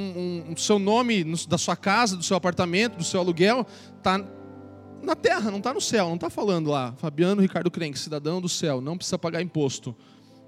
[0.50, 3.66] um, um seu nome no, da sua casa, do seu apartamento, do seu aluguel,
[3.98, 4.24] está
[5.02, 8.50] na terra, não está no céu, não está falando lá, Fabiano Ricardo Crenque, cidadão do
[8.50, 9.96] céu, não precisa pagar imposto.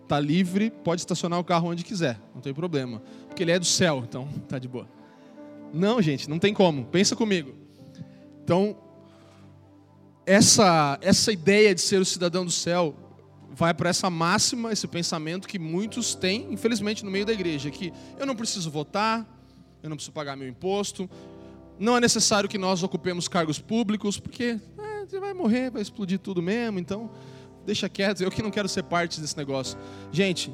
[0.04, 3.02] Está livre, pode estacionar o carro onde quiser, não tem problema.
[3.28, 4.88] Porque ele é do céu, então tá de boa.
[5.74, 6.86] Não, gente, não tem como.
[6.86, 7.54] Pensa comigo.
[8.43, 8.76] Então,
[10.26, 12.95] essa, essa ideia de ser o cidadão do céu
[13.52, 17.93] vai para essa máxima, esse pensamento que muitos têm, infelizmente, no meio da igreja, que
[18.18, 19.28] eu não preciso votar,
[19.84, 21.10] eu não preciso pagar meu imposto,
[21.80, 26.19] não é necessário que nós ocupemos cargos públicos, porque é, você vai morrer, vai explodir
[26.19, 27.09] tudo mesmo, então
[27.65, 29.77] deixa quieto, eu que não quero ser parte desse negócio.
[30.11, 30.51] Gente,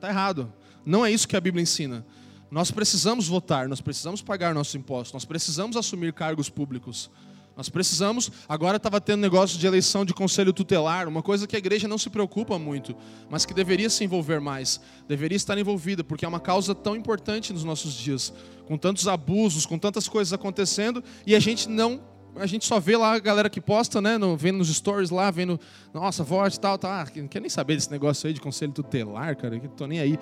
[0.00, 0.52] tá errado.
[0.84, 2.04] Não é isso que a Bíblia ensina.
[2.50, 7.10] Nós precisamos votar, nós precisamos pagar nossos impostos, nós precisamos assumir cargos públicos.
[7.56, 8.32] Nós precisamos.
[8.48, 11.98] Agora estava tendo negócio de eleição de conselho tutelar, uma coisa que a igreja não
[11.98, 12.96] se preocupa muito,
[13.30, 17.52] mas que deveria se envolver mais, deveria estar envolvida, porque é uma causa tão importante
[17.52, 18.32] nos nossos dias,
[18.66, 22.00] com tantos abusos, com tantas coisas acontecendo, e a gente não.
[22.36, 24.18] A gente só vê lá a galera que posta, né?
[24.18, 25.60] No, vendo nos stories lá, vendo,
[25.92, 26.90] nossa, vote e tal, tal.
[26.90, 30.00] Ah, não quer nem saber desse negócio aí de conselho tutelar, cara, que tô nem
[30.00, 30.18] aí.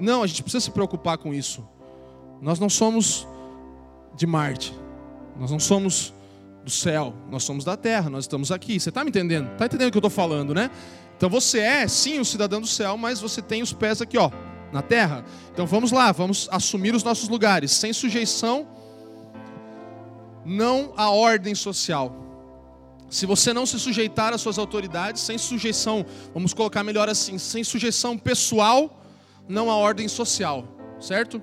[0.00, 1.62] Não, a gente precisa se preocupar com isso.
[2.40, 3.26] Nós não somos
[4.16, 4.74] de Marte.
[5.38, 6.14] Nós não somos
[6.64, 8.78] do céu, nós somos da terra, nós estamos aqui.
[8.78, 9.50] Você está me entendendo?
[9.52, 10.70] Está entendendo o que eu estou falando, né?
[11.16, 14.30] Então você é, sim, um cidadão do céu, mas você tem os pés aqui, ó,
[14.72, 15.24] na terra.
[15.52, 18.66] Então vamos lá, vamos assumir os nossos lugares, sem sujeição,
[20.44, 22.16] não à ordem social.
[23.08, 27.62] Se você não se sujeitar às suas autoridades, sem sujeição, vamos colocar melhor assim, sem
[27.62, 29.02] sujeição pessoal,
[29.48, 30.66] não à ordem social,
[30.98, 31.42] certo?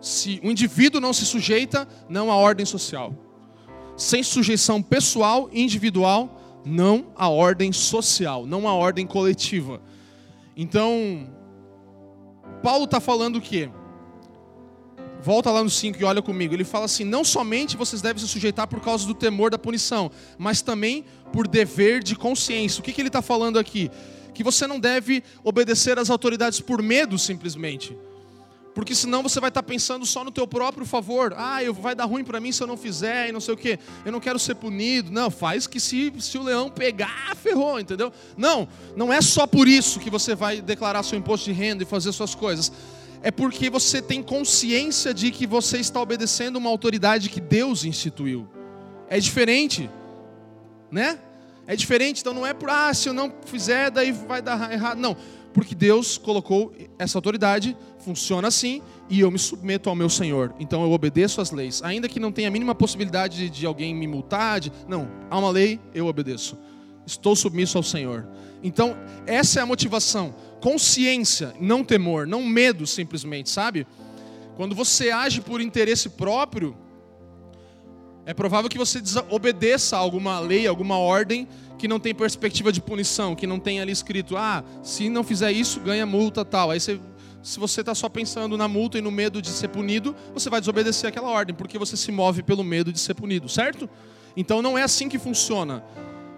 [0.00, 3.12] Se o indivíduo não se sujeita, não à ordem social
[3.96, 9.80] sem sujeição pessoal individual, não a ordem social, não a ordem coletiva.
[10.56, 11.28] Então,
[12.64, 13.68] Paulo está falando o quê?
[15.20, 16.54] Volta lá no 5 e olha comigo.
[16.54, 20.10] Ele fala assim: não somente vocês devem se sujeitar por causa do temor da punição,
[20.38, 22.80] mas também por dever de consciência.
[22.80, 23.90] O que, que ele está falando aqui?
[24.32, 27.94] Que você não deve obedecer às autoridades por medo simplesmente
[28.74, 31.32] porque senão você vai estar pensando só no teu próprio favor.
[31.36, 33.56] Ah, eu, vai dar ruim para mim se eu não fizer e não sei o
[33.56, 33.78] quê.
[34.04, 35.12] Eu não quero ser punido.
[35.12, 38.12] Não, faz que se, se o leão pegar, ferrou, entendeu?
[38.36, 38.66] Não,
[38.96, 42.10] não é só por isso que você vai declarar seu imposto de renda e fazer
[42.10, 42.72] suas coisas.
[43.22, 48.48] É porque você tem consciência de que você está obedecendo uma autoridade que Deus instituiu.
[49.08, 49.88] É diferente,
[50.90, 51.20] né?
[51.66, 54.98] É diferente, então não é por, ah, se eu não fizer, daí vai dar errado.
[54.98, 55.16] Não,
[55.54, 60.54] porque Deus colocou essa autoridade, funciona assim, e eu me submeto ao meu Senhor.
[60.60, 64.06] Então eu obedeço às leis, ainda que não tenha a mínima possibilidade de, alguém me
[64.06, 64.60] multar.
[64.60, 64.72] De...
[64.86, 66.58] Não, há uma lei, eu obedeço.
[67.06, 68.26] Estou submisso ao Senhor.
[68.62, 68.96] Então,
[69.26, 70.34] essa é a motivação.
[70.60, 73.86] Consciência, não temor, não medo simplesmente, sabe?
[74.56, 76.76] Quando você age por interesse próprio,
[78.24, 81.46] é provável que você obedeça a alguma lei, alguma ordem
[81.76, 85.52] que não tem perspectiva de punição, que não tem ali escrito, ah, se não fizer
[85.52, 86.70] isso, ganha multa tal.
[86.70, 86.98] Aí você,
[87.44, 90.60] se você está só pensando na multa e no medo de ser punido, você vai
[90.60, 93.88] desobedecer aquela ordem, porque você se move pelo medo de ser punido, certo?
[94.34, 95.84] Então não é assim que funciona.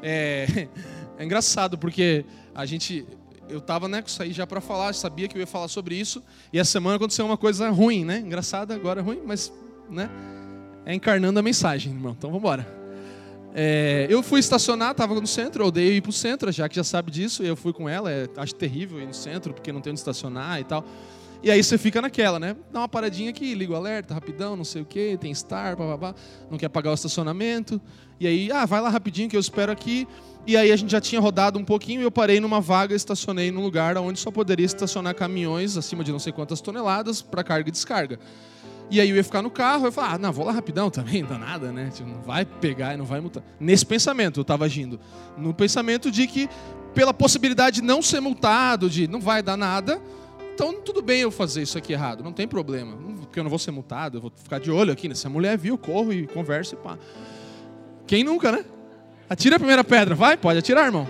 [0.02, 0.66] É,
[1.16, 3.06] é engraçado, porque a gente.
[3.48, 5.94] Eu estava né, com isso aí já para falar, sabia que eu ia falar sobre
[5.94, 6.20] isso,
[6.52, 8.18] e essa semana aconteceu uma coisa ruim, né?
[8.18, 9.52] Engraçada, agora é ruim, mas
[9.88, 10.10] né?
[10.84, 12.16] é encarnando a mensagem, irmão.
[12.18, 12.85] Então vamos embora.
[13.58, 16.76] É, eu fui estacionar, estava no centro, eu odeio ir para o centro, já que
[16.76, 19.72] já sabe disso, e eu fui com ela, é, acho terrível ir no centro, porque
[19.72, 20.84] não tem onde estacionar e tal.
[21.42, 22.54] E aí você fica naquela, né?
[22.70, 26.14] Dá uma paradinha aqui, liga o alerta, rapidão, não sei o que, tem star, babá,
[26.50, 27.80] não quer pagar o estacionamento.
[28.20, 30.06] E aí, ah, vai lá rapidinho que eu espero aqui.
[30.46, 33.50] E aí a gente já tinha rodado um pouquinho e eu parei numa vaga, estacionei
[33.50, 37.70] num lugar onde só poderia estacionar caminhões acima de não sei quantas toneladas para carga
[37.70, 38.18] e descarga.
[38.88, 41.22] E aí eu ia ficar no carro, eu falava, ah, não, vou lá rapidão também,
[41.22, 41.90] não dá nada, né?
[41.92, 43.42] Tipo, não vai pegar e não vai multar.
[43.58, 45.00] Nesse pensamento eu estava agindo.
[45.36, 46.48] No pensamento de que,
[46.94, 50.00] pela possibilidade de não ser multado, de não vai dar nada,
[50.54, 52.96] então tudo bem eu fazer isso aqui errado, não tem problema.
[53.20, 55.08] Porque eu não vou ser multado, eu vou ficar de olho aqui.
[55.08, 55.14] Né?
[55.14, 56.96] Se a mulher viu, corro e converso e pá.
[58.06, 58.64] Quem nunca, né?
[59.28, 60.36] Atira a primeira pedra, vai?
[60.36, 61.08] Pode atirar, irmão.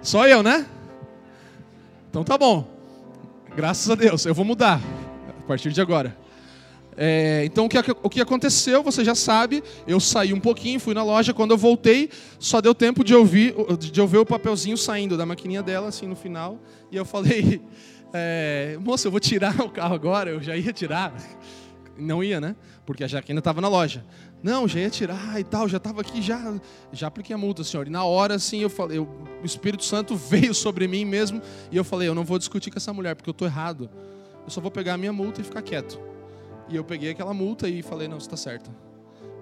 [0.00, 0.64] Só eu, né?
[2.08, 2.70] Então tá bom.
[3.54, 4.80] Graças a Deus, eu vou mudar
[5.42, 6.16] a partir de agora.
[6.96, 10.92] É, então o que, o que aconteceu, você já sabe, eu saí um pouquinho, fui
[10.94, 15.16] na loja, quando eu voltei, só deu tempo de ouvir, de ouvir o papelzinho saindo
[15.16, 16.58] da maquininha dela, assim, no final,
[16.90, 17.62] e eu falei,
[18.12, 21.14] é, moça, eu vou tirar o carro agora, eu já ia tirar.
[21.96, 22.56] Não ia, né?
[22.86, 24.04] Porque a Jaquina estava na loja.
[24.42, 26.54] Não, já ia tirar e tal, já estava aqui, já,
[26.92, 27.86] já apliquei a multa, senhor.
[27.86, 29.08] E na hora, assim, eu falei, eu,
[29.42, 31.40] o Espírito Santo veio sobre mim mesmo,
[31.70, 33.88] e eu falei, eu não vou discutir com essa mulher, porque eu estou errado.
[34.44, 36.00] Eu só vou pegar a minha multa e ficar quieto.
[36.68, 38.70] E eu peguei aquela multa e falei, não, você está certo.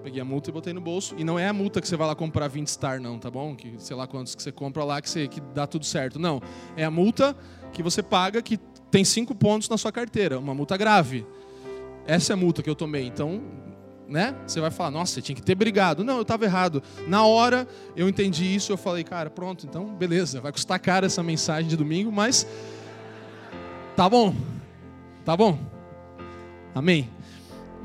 [0.03, 1.15] Peguei a multa e botei no bolso.
[1.17, 3.55] E não é a multa que você vai lá comprar 20 Star, não, tá bom?
[3.55, 6.17] Que sei lá quantos que você compra lá que, você, que dá tudo certo.
[6.17, 6.41] Não.
[6.75, 7.35] É a multa
[7.71, 8.57] que você paga que
[8.89, 10.39] tem cinco pontos na sua carteira.
[10.39, 11.25] Uma multa grave.
[12.05, 13.05] Essa é a multa que eu tomei.
[13.05, 13.41] Então,
[14.11, 14.35] né?
[14.45, 16.03] Você vai falar, nossa, você tinha que ter brigado.
[16.03, 16.83] Não, eu estava errado.
[17.07, 21.23] Na hora eu entendi isso, eu falei, cara, pronto, então beleza, vai custar caro essa
[21.23, 22.45] mensagem de domingo, mas
[23.95, 24.35] tá bom,
[25.31, 25.57] tá bom.
[26.75, 27.09] Amém.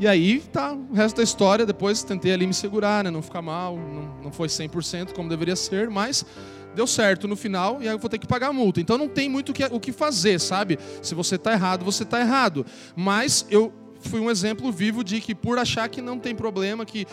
[0.01, 3.41] E aí, tá, o resto da história, depois tentei ali me segurar, né, não ficar
[3.41, 6.27] mal, não, não foi 100% como deveria ser, mas
[6.75, 8.81] deu certo no final e aí eu vou ter que pagar a multa.
[8.81, 10.77] Então não tem muito o que, o que fazer, sabe?
[11.01, 12.67] Se você está errado, você está errado.
[12.97, 17.07] Mas eu fui um exemplo vivo de que por achar que não tem problema, que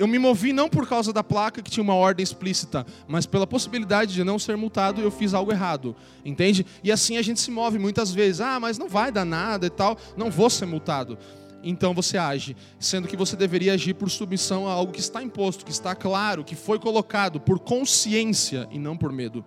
[0.00, 3.46] eu me movi não por causa da placa que tinha uma ordem explícita, mas pela
[3.46, 5.94] possibilidade de não ser multado, eu fiz algo errado.
[6.24, 6.64] Entende?
[6.82, 8.40] E assim a gente se move muitas vezes.
[8.40, 11.18] Ah, mas não vai dar nada e tal, não vou ser multado
[11.62, 15.62] então você age, sendo que você deveria agir por submissão a algo que está imposto,
[15.62, 19.44] que está claro, que foi colocado por consciência e não por medo.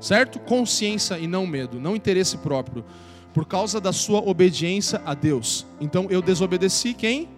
[0.00, 0.40] Certo?
[0.40, 2.84] Consciência e não medo, não interesse próprio,
[3.32, 5.64] por causa da sua obediência a Deus.
[5.80, 7.28] Então eu desobedeci quem?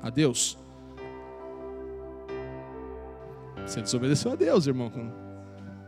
[0.00, 0.56] A Deus.
[3.66, 4.90] Você desobedeceu a Deus, irmão.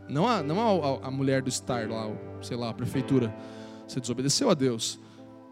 [0.09, 2.09] Não a, não a, a mulher do Star lá,
[2.41, 3.33] sei lá, a prefeitura.
[3.87, 4.99] Você desobedeceu a Deus.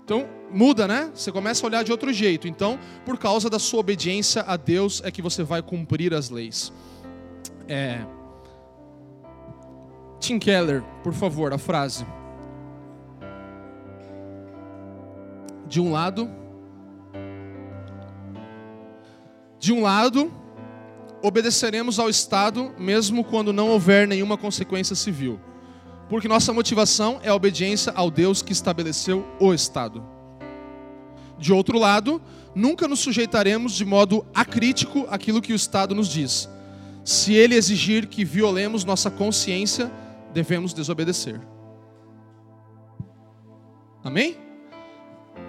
[0.04, 1.12] Então, muda, né?
[1.14, 2.48] Você começa a olhar de outro jeito.
[2.48, 6.72] Então, por causa da sua obediência a Deus, é que você vai cumprir as leis.
[7.68, 8.06] É...
[10.20, 12.06] Tim Keller, por favor, a frase.
[15.68, 16.30] De um lado,
[19.60, 20.32] de um lado,
[21.26, 25.40] obedeceremos ao Estado mesmo quando não houver nenhuma consequência civil
[26.10, 30.04] porque nossa motivação é a obediência ao Deus que estabeleceu o Estado.
[31.38, 32.22] De outro lado,
[32.54, 36.48] nunca nos sujeitaremos de modo acrítico àquilo que o Estado nos diz.
[37.04, 39.92] Se ele exigir que violemos nossa consciência,
[40.34, 41.42] devemos desobedecer.
[44.04, 44.38] Amém?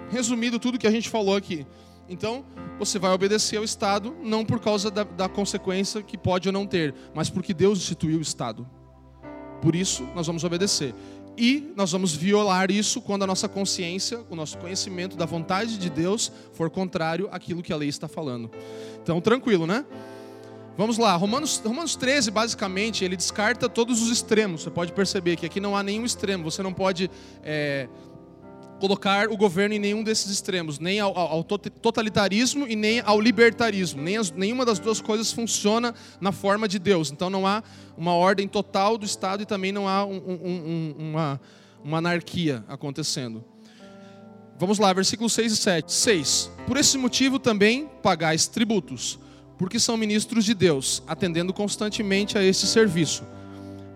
[0.09, 1.65] Resumido tudo que a gente falou aqui.
[2.09, 2.45] Então,
[2.79, 6.65] você vai obedecer ao Estado, não por causa da, da consequência que pode ou não
[6.65, 8.67] ter, mas porque Deus instituiu o Estado.
[9.61, 10.93] Por isso, nós vamos obedecer.
[11.37, 15.89] E nós vamos violar isso quando a nossa consciência, o nosso conhecimento da vontade de
[15.89, 18.49] Deus for contrário àquilo que a lei está falando.
[19.03, 19.85] Então, tranquilo, né?
[20.75, 24.61] Vamos lá, Romanos, Romanos 13, basicamente, ele descarta todos os extremos.
[24.61, 26.43] Você pode perceber que aqui não há nenhum extremo.
[26.43, 27.09] Você não pode
[27.43, 27.87] é,
[28.79, 34.01] colocar o governo em nenhum desses extremos, nem ao, ao totalitarismo e nem ao libertarismo.
[34.01, 37.11] Nem as, nenhuma das duas coisas funciona na forma de Deus.
[37.11, 37.63] Então não há
[37.97, 41.41] uma ordem total do Estado e também não há um, um, um, uma,
[41.83, 43.43] uma anarquia acontecendo.
[44.59, 45.93] Vamos lá, versículos 6 e 7.
[45.93, 46.51] 6.
[46.65, 49.19] Por esse motivo também pagais tributos,
[49.57, 53.23] porque são ministros de Deus, atendendo constantemente a este serviço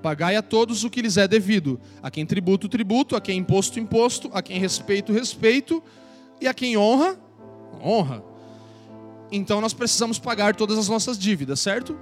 [0.02, 3.80] Pagai a todos o que lhes é devido, a quem tributo, tributo, a quem imposto,
[3.80, 5.84] imposto, a quem respeito, respeito,
[6.40, 7.20] e a quem honra,
[7.84, 8.24] honra.
[9.32, 11.98] Então nós precisamos pagar todas as nossas dívidas, certo?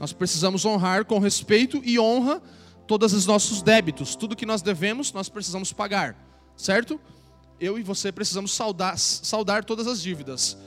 [0.00, 2.42] Nós precisamos honrar com respeito e honra
[2.86, 4.16] todos os nossos débitos.
[4.16, 6.16] Tudo que nós devemos, nós precisamos pagar,
[6.56, 7.00] certo?
[7.60, 10.58] Eu e você precisamos saudar, saudar todas as dívidas.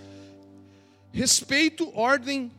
[1.11, 2.51] Respeito, ordem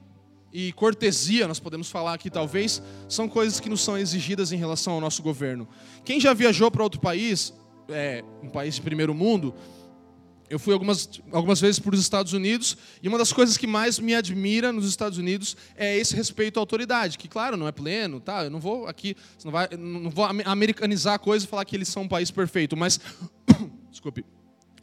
[0.53, 4.95] e cortesia, nós podemos falar aqui talvez, são coisas que nos são exigidas em relação
[4.95, 5.69] ao nosso governo.
[6.05, 7.53] Quem já viajou para outro país,
[7.89, 9.55] é, um país de primeiro mundo,
[10.49, 13.99] eu fui algumas, algumas vezes para os Estados Unidos e uma das coisas que mais
[13.99, 18.19] me admira nos Estados Unidos é esse respeito à autoridade, que claro, não é pleno,
[18.19, 18.45] tá?
[18.45, 21.89] Eu não vou aqui, não, vai, não vou americanizar a coisa e falar que eles
[21.89, 22.99] são um país perfeito, mas
[23.91, 24.25] desculpe.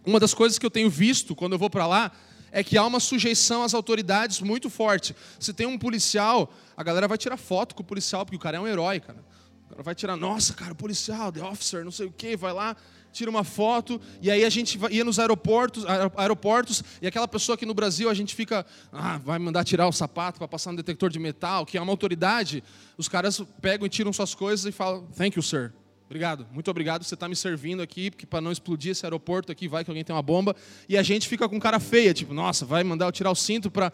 [0.05, 2.11] Uma das coisas que eu tenho visto quando eu vou para lá
[2.56, 5.14] é que há uma sujeição às autoridades muito forte.
[5.38, 8.56] Se tem um policial, a galera vai tirar foto com o policial, porque o cara
[8.56, 9.20] é um herói, cara.
[9.66, 12.74] O cara vai tirar, nossa, cara, policial, the officer, não sei o quê, vai lá,
[13.12, 15.84] tira uma foto, e aí a gente ia nos aeroportos,
[16.16, 19.91] aeroportos e aquela pessoa aqui no Brasil, a gente fica, ah, vai mandar tirar o
[19.91, 22.64] sapato para passar no detector de metal, que é uma autoridade,
[22.97, 25.74] os caras pegam e tiram suas coisas e falam, thank you, sir.
[26.16, 27.03] Obrigado, muito obrigado.
[27.03, 30.01] Você está me servindo aqui, porque para não explodir esse aeroporto aqui, vai que alguém
[30.01, 30.55] tem uma bomba.
[30.88, 33.70] E a gente fica com cara feia, tipo, nossa, vai mandar eu tirar o cinto
[33.70, 33.91] para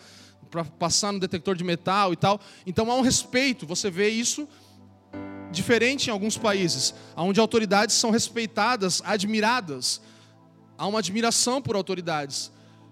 [0.78, 2.39] passar no detector de metal e tal.
[2.63, 4.47] Então há um respeito, você vê isso
[5.51, 9.99] diferente em alguns países, onde autoridades são respeitadas, admiradas.
[10.78, 12.51] Há uma admiração por autoridades.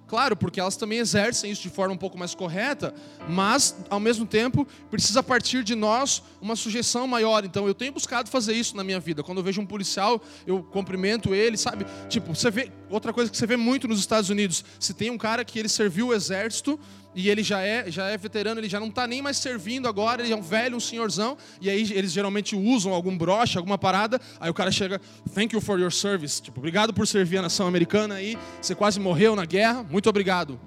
[0.09, 2.95] Claro, porque elas também exercem isso de forma um pouco mais correta,
[3.27, 7.45] mas, ao mesmo tempo, precisa partir de nós uma sujeição maior.
[7.45, 9.21] Então, eu tenho buscado fazer isso na minha vida.
[9.21, 11.85] Quando eu vejo um policial, eu cumprimento ele, sabe?
[12.09, 12.71] Tipo, você vê.
[12.89, 15.69] Outra coisa que você vê muito nos Estados Unidos: se tem um cara que ele
[15.69, 16.79] serviu o exército,
[17.13, 20.21] e ele já é, já é veterano, ele já não está nem mais servindo agora,
[20.21, 24.21] ele é um velho, um senhorzão, e aí eles geralmente usam algum broche, alguma parada,
[24.39, 25.01] aí o cara chega,
[25.33, 28.99] thank you for your service, tipo, obrigado por servir a nação americana aí, você quase
[28.99, 30.59] morreu na guerra, muito obrigado,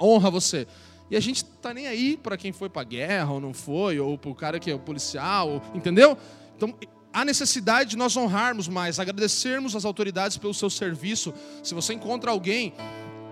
[0.00, 0.66] honra você.
[1.08, 4.18] E a gente tá nem aí para quem foi para guerra ou não foi, ou
[4.18, 6.18] para o cara que é o policial, entendeu?
[6.56, 6.74] Então,
[7.16, 11.32] há necessidade de nós honrarmos mais, agradecermos as autoridades pelo seu serviço.
[11.62, 12.74] Se você encontra alguém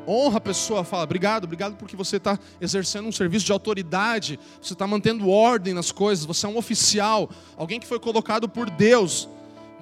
[0.09, 4.73] honra a pessoa, fala obrigado, obrigado porque você está exercendo um serviço de autoridade, você
[4.73, 7.29] está mantendo ordem nas coisas, você é um oficial,
[7.59, 9.29] alguém que foi colocado por Deus.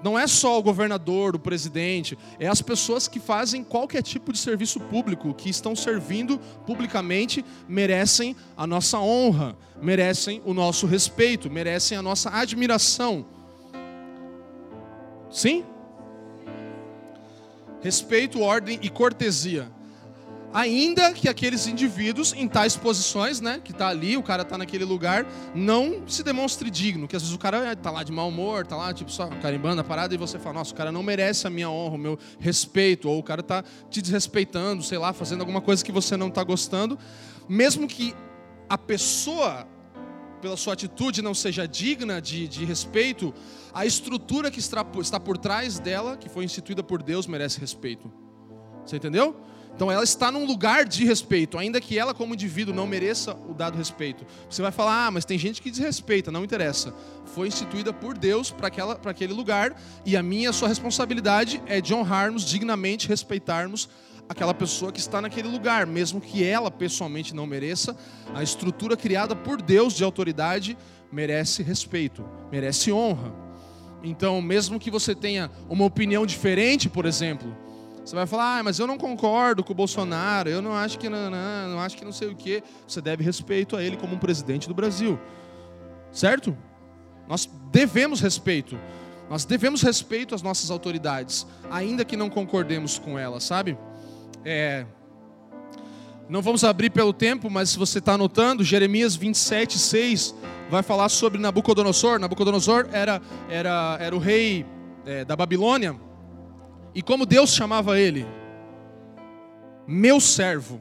[0.02, 4.38] Não é só o governador, o presidente, é as pessoas que fazem qualquer tipo de
[4.38, 11.96] serviço público, que estão servindo publicamente, merecem a nossa honra, merecem o nosso respeito, merecem
[11.96, 13.24] a nossa admiração.
[15.32, 15.64] Sim?
[17.80, 19.68] Respeito, ordem e cortesia
[20.52, 24.84] ainda que aqueles indivíduos em tais posições, né, que está ali, o cara está naquele
[24.84, 28.62] lugar, não se demonstre digno, que às vezes o cara está lá de mau humor,
[28.62, 31.46] está lá tipo só carimbando a parada e você fala, nossa, o cara não merece
[31.46, 35.40] a minha honra, o meu respeito, ou o cara está te desrespeitando, sei lá, fazendo
[35.40, 36.98] alguma coisa que você não está gostando,
[37.48, 38.14] mesmo que
[38.68, 39.66] a pessoa
[40.42, 43.32] pela sua atitude não seja digna de, de respeito,
[43.72, 48.12] a estrutura que está, está por trás dela, que foi instituída por Deus, merece respeito.
[48.84, 49.36] Você entendeu?
[49.74, 53.54] Então ela está num lugar de respeito, ainda que ela, como indivíduo, não mereça o
[53.54, 54.26] dado respeito.
[54.50, 56.92] Você vai falar, ah, mas tem gente que desrespeita, não interessa.
[57.24, 58.68] Foi instituída por Deus para
[59.04, 63.88] aquele lugar, e a minha a sua responsabilidade é de honrarmos dignamente, respeitarmos
[64.28, 67.96] aquela pessoa que está naquele lugar, mesmo que ela pessoalmente não mereça,
[68.34, 70.76] a estrutura criada por Deus de autoridade
[71.10, 73.32] merece respeito, merece honra.
[74.02, 77.54] Então, mesmo que você tenha uma opinião diferente, por exemplo,
[78.04, 81.08] você vai falar, ah, mas eu não concordo com o Bolsonaro, eu não acho que
[81.08, 82.62] não, não, não acho que não sei o quê.
[82.86, 85.20] Você deve respeito a ele como um presidente do Brasil.
[86.10, 86.56] Certo?
[87.28, 88.76] Nós devemos respeito.
[89.30, 93.78] Nós devemos respeito às nossas autoridades, ainda que não concordemos com elas, sabe?
[94.44, 94.86] É...
[96.28, 100.34] Não vamos abrir pelo tempo, mas se você está anotando, Jeremias 27, 6
[100.70, 102.18] vai falar sobre Nabucodonosor.
[102.18, 103.20] Nabucodonosor era,
[103.50, 104.64] era, era o rei
[105.04, 105.96] é, da Babilônia
[106.94, 108.26] e como Deus chamava ele?
[109.86, 110.80] Meu servo.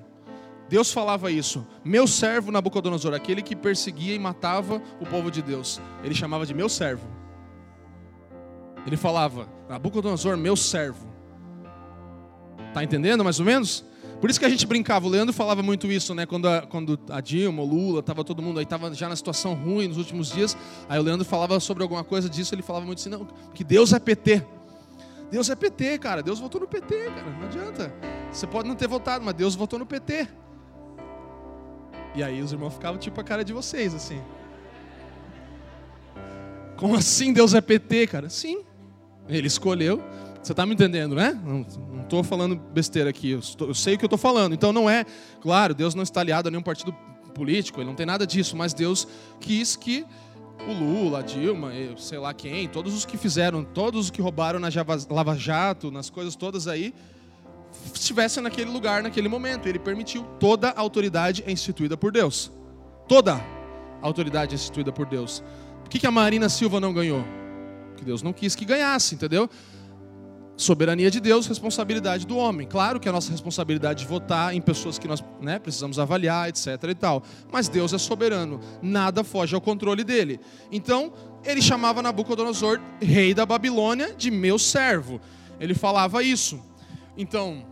[0.68, 1.66] Deus falava isso.
[1.84, 5.82] Meu servo Nabucodonosor, aquele que perseguia e matava o povo de Deus.
[6.04, 7.06] Ele chamava de meu servo.
[8.86, 11.11] Ele falava, Nabucodonosor, meu servo.
[12.74, 13.84] Tá entendendo mais ou menos?
[14.22, 16.28] Por isso que a gente brincava, o Leandro falava muito isso, né?
[16.28, 19.56] Quando a, quando a Dilma, o Lula, tava todo mundo aí, tava já na situação
[19.56, 20.56] ruim nos últimos dias.
[20.88, 23.94] Aí o Leandro falava sobre alguma coisa disso, ele falava muito assim, não, que Deus
[23.94, 24.46] é PT.
[25.32, 26.22] Deus é PT, cara.
[26.22, 27.32] Deus votou no PT, cara.
[27.40, 27.92] Não adianta.
[28.32, 30.28] Você pode não ter votado, mas Deus votou no PT.
[32.14, 34.22] E aí os irmãos ficavam tipo a cara de vocês, assim.
[36.76, 38.30] Como assim Deus é PT, cara?
[38.30, 38.64] Sim.
[39.28, 40.04] Ele escolheu.
[40.44, 41.40] Você está me entendendo, né?
[41.44, 41.66] Não
[42.12, 43.32] estou falando besteira aqui.
[43.32, 44.54] Eu, estou, eu sei o que eu estou falando.
[44.54, 45.06] Então não é,
[45.40, 46.94] claro, Deus não está aliado a nenhum partido
[47.34, 49.08] político, ele não tem nada disso, mas Deus
[49.40, 50.06] quis que
[50.68, 54.60] o Lula, a Dilma, sei lá quem, todos os que fizeram, todos os que roubaram
[54.60, 54.68] na
[55.10, 56.94] Lava Jato, nas coisas todas aí,
[57.94, 59.68] estivessem naquele lugar, naquele momento.
[59.68, 60.24] Ele permitiu.
[60.40, 62.52] Toda a autoridade é instituída por Deus.
[63.08, 65.42] Toda a autoridade é instituída por Deus.
[65.82, 67.24] Por que, que a Marina Silva não ganhou?
[67.88, 69.50] Porque Deus não quis que ganhasse, entendeu?
[70.62, 72.68] Soberania de Deus, responsabilidade do homem.
[72.68, 76.68] Claro que a nossa responsabilidade de votar em pessoas que nós né, precisamos avaliar, etc.
[76.90, 77.24] e tal.
[77.52, 80.40] Mas Deus é soberano, nada foge ao controle dele.
[80.72, 81.12] Então,
[81.44, 85.20] ele chamava Nabucodonosor, rei da Babilônia, de meu servo.
[85.60, 86.62] Ele falava isso.
[87.18, 87.66] Então,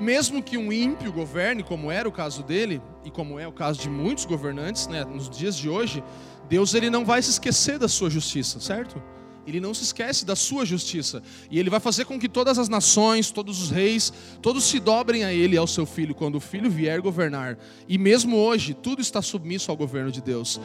[0.00, 3.80] mesmo que um ímpio governe, como era o caso dele, e como é o caso
[3.80, 6.02] de muitos governantes né, nos dias de hoje,
[6.48, 9.02] Deus ele não vai se esquecer da sua justiça, certo?
[9.48, 11.22] Ele não se esquece da sua justiça.
[11.50, 15.24] E ele vai fazer com que todas as nações, todos os reis, todos se dobrem
[15.24, 17.58] a ele e ao seu filho, quando o filho vier governar.
[17.88, 20.60] E mesmo hoje, tudo está submisso ao governo de Deus.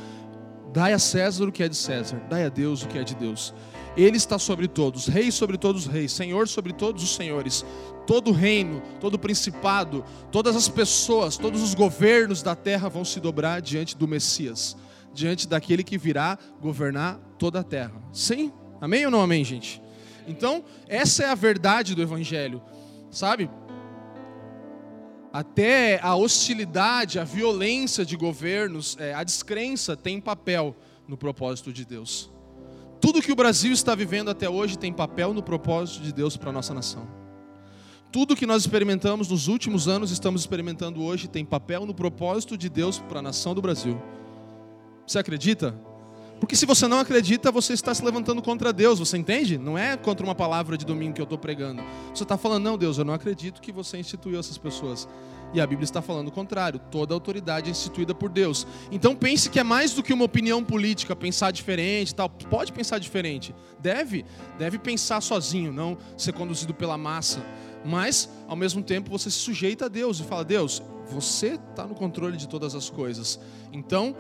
[0.74, 3.16] Dai a César o que é de César, dai a Deus o que é de
[3.16, 3.54] Deus.
[3.96, 7.64] Ele está sobre todos, rei sobre todos os reis, senhor sobre todos os senhores.
[8.08, 13.62] Todo reino, todo principado, todas as pessoas, todos os governos da terra vão se dobrar
[13.62, 14.76] diante do Messias,
[15.14, 17.94] diante daquele que virá governar toda a terra.
[18.12, 18.52] Sim?
[18.84, 19.82] Amém ou não amém, gente?
[20.28, 22.62] Então, essa é a verdade do evangelho.
[23.10, 23.50] Sabe?
[25.32, 30.76] Até a hostilidade, a violência de governos, é, a descrença tem papel
[31.08, 32.30] no propósito de Deus.
[33.00, 36.50] Tudo que o Brasil está vivendo até hoje tem papel no propósito de Deus para
[36.50, 37.08] a nossa nação.
[38.12, 42.68] Tudo que nós experimentamos nos últimos anos, estamos experimentando hoje, tem papel no propósito de
[42.68, 43.98] Deus para a nação do Brasil.
[45.08, 45.74] Você acredita?
[46.44, 49.58] Porque se você não acredita, você está se levantando contra Deus, você entende?
[49.58, 51.82] Não é contra uma palavra de domingo que eu estou pregando.
[52.14, 55.08] Você está falando, não, Deus, eu não acredito que você instituiu essas pessoas.
[55.54, 56.82] E a Bíblia está falando o contrário.
[56.92, 58.68] Toda autoridade é instituída por Deus.
[58.92, 62.28] Então pense que é mais do que uma opinião política, pensar diferente, tal.
[62.28, 63.56] Pode pensar diferente.
[63.80, 64.26] Deve,
[64.60, 67.42] deve pensar sozinho, não ser conduzido pela massa.
[67.86, 71.96] Mas, ao mesmo tempo, você se sujeita a Deus e fala: Deus, você está no
[71.96, 73.40] controle de todas as coisas.
[73.72, 74.16] Então,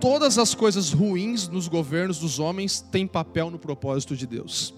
[0.00, 4.74] todas as coisas ruins nos governos dos homens têm papel no propósito de Deus.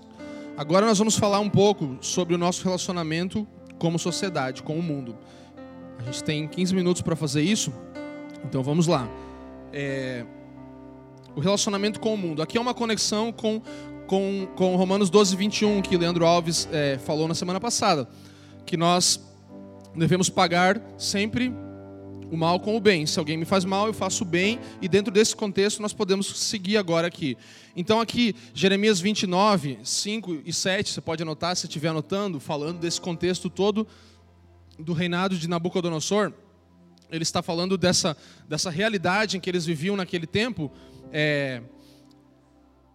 [0.56, 3.46] Agora nós vamos falar um pouco sobre o nosso relacionamento
[3.78, 5.16] como sociedade, com o mundo.
[5.98, 7.72] A gente tem 15 minutos para fazer isso,
[8.44, 9.08] então vamos lá.
[9.72, 10.24] É...
[11.36, 12.42] O relacionamento com o mundo.
[12.42, 13.62] Aqui é uma conexão com,
[14.06, 18.08] com, com Romanos 12, 21, que Leandro Alves é, falou na semana passada.
[18.66, 19.20] Que nós
[19.94, 21.52] devemos pagar sempre
[22.30, 23.06] o mal com o bem.
[23.06, 26.26] Se alguém me faz mal, eu faço o bem, e dentro desse contexto nós podemos
[26.38, 27.36] seguir agora aqui.
[27.76, 33.00] Então, aqui, Jeremias 29, 5 e 7, você pode anotar se estiver anotando, falando desse
[33.00, 33.86] contexto todo
[34.78, 36.32] do reinado de Nabucodonosor,
[37.10, 38.16] ele está falando dessa,
[38.48, 40.70] dessa realidade em que eles viviam naquele tempo,
[41.12, 41.62] é,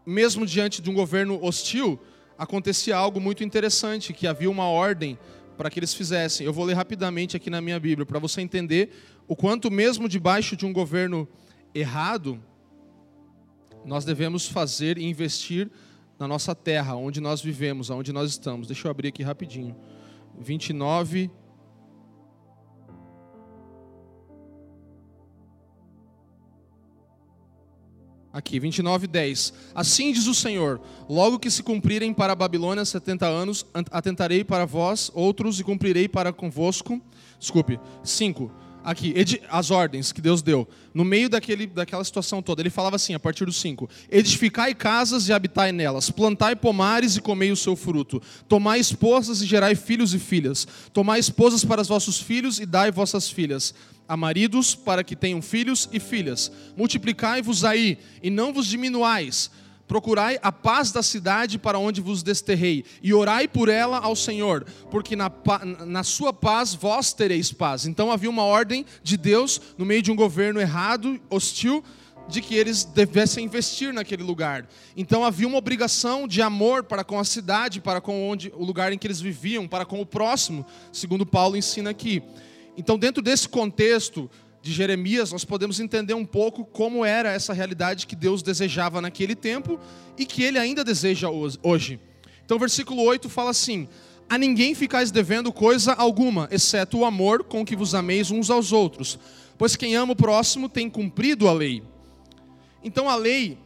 [0.06, 2.00] mesmo diante de um governo hostil,
[2.38, 5.18] acontecia algo muito interessante, que havia uma ordem
[5.58, 6.46] para que eles fizessem.
[6.46, 8.92] Eu vou ler rapidamente aqui na minha Bíblia, para você entender
[9.28, 11.28] o quanto mesmo debaixo de um governo
[11.74, 12.40] errado,
[13.86, 15.70] nós devemos fazer e investir
[16.20, 18.68] na nossa terra, onde nós vivemos, onde nós estamos.
[18.68, 19.76] Deixa eu abrir aqui rapidinho.
[20.40, 21.30] 29,
[28.34, 29.54] Aqui, 29, 10.
[29.76, 34.66] Assim diz o Senhor: Logo que se cumprirem para a Babilônia 70 anos, atentarei para
[34.66, 37.00] vós outros e cumprirei para convosco.
[37.38, 37.80] Desculpe.
[38.04, 38.63] 5.
[38.84, 39.14] Aqui,
[39.50, 40.68] as ordens que Deus deu.
[40.94, 45.30] No meio daquele, daquela situação toda, ele falava assim, a partir do 5: Edificai casas
[45.30, 50.14] e habitai nelas, plantai pomares e comei o seu fruto, tomai esposas e gerai filhos
[50.14, 53.74] e filhas, tomai esposas para os vossos filhos e dai vossas filhas
[54.08, 56.52] a maridos para que tenham filhos e filhas.
[56.76, 59.50] Multiplicai-vos aí e não vos diminuais.
[59.94, 64.66] Procurai a paz da cidade para onde vos desterrei, e orai por ela ao Senhor,
[64.90, 65.32] porque na,
[65.86, 67.86] na sua paz vós tereis paz.
[67.86, 71.84] Então havia uma ordem de Deus no meio de um governo errado, hostil,
[72.28, 74.68] de que eles devessem investir naquele lugar.
[74.98, 78.92] Então havia uma obrigação de amor para com a cidade, para com onde, o lugar
[78.92, 82.24] em que eles viviam, para com o próximo, segundo Paulo ensina aqui.
[82.76, 84.30] Então, dentro desse contexto
[84.64, 89.36] de Jeremias, nós podemos entender um pouco como era essa realidade que Deus desejava naquele
[89.36, 89.78] tempo
[90.18, 92.00] e que ele ainda deseja hoje.
[92.46, 93.90] Então, versículo 8 fala assim:
[94.30, 98.72] A ninguém ficais devendo coisa alguma, exceto o amor com que vos ameis uns aos
[98.72, 99.20] outros,
[99.58, 101.84] pois quem ama o próximo tem cumprido a lei.
[102.82, 103.58] Então, a lei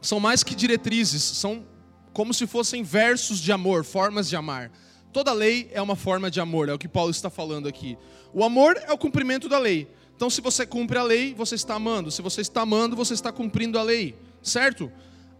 [0.00, 1.66] são mais que diretrizes, são
[2.12, 4.70] como se fossem versos de amor, formas de amar.
[5.12, 7.98] Toda lei é uma forma de amor, é o que Paulo está falando aqui.
[8.32, 9.88] O amor é o cumprimento da lei.
[10.18, 12.10] Então, se você cumpre a lei, você está amando.
[12.10, 14.90] Se você está amando, você está cumprindo a lei, certo?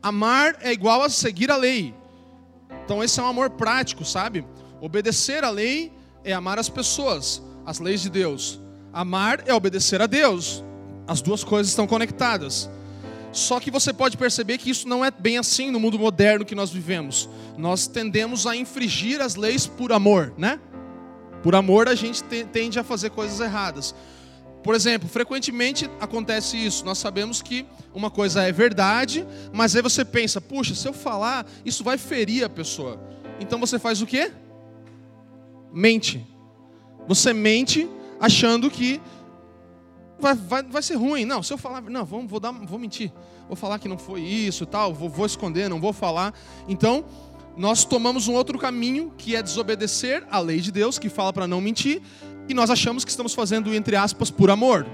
[0.01, 1.93] Amar é igual a seguir a lei.
[2.85, 4.47] Então, esse é um amor prático, sabe?
[4.81, 8.61] Obedecer a lei é amar as pessoas, as leis de Deus.
[8.93, 10.63] Amar é obedecer a Deus.
[11.09, 12.71] As duas coisas estão conectadas.
[13.33, 16.55] Só que você pode perceber que isso não é bem assim no mundo moderno que
[16.55, 17.29] nós vivemos.
[17.57, 20.61] Nós tendemos a infringir as leis por amor, né?
[21.43, 23.93] Por amor a gente tende a fazer coisas erradas.
[24.63, 26.85] Por exemplo, frequentemente acontece isso.
[26.85, 31.47] Nós sabemos que uma coisa é verdade, mas aí você pensa, puxa, se eu falar,
[31.65, 33.01] isso vai ferir a pessoa.
[33.41, 34.33] Então você faz o quê?
[35.73, 36.27] Mente.
[37.07, 37.89] Você mente
[38.21, 39.01] achando que
[40.19, 41.25] vai, vai, vai ser ruim.
[41.25, 43.13] Não, se eu falar, não, vou, vou, dar, vou mentir.
[43.47, 46.35] Vou falar que não foi isso tal, vou, vou esconder, não vou falar.
[46.69, 47.05] Então,
[47.57, 51.47] nós tomamos um outro caminho, que é desobedecer a lei de Deus, que fala para
[51.47, 52.01] não mentir,
[52.49, 54.87] e nós achamos que estamos fazendo, entre aspas, por amor.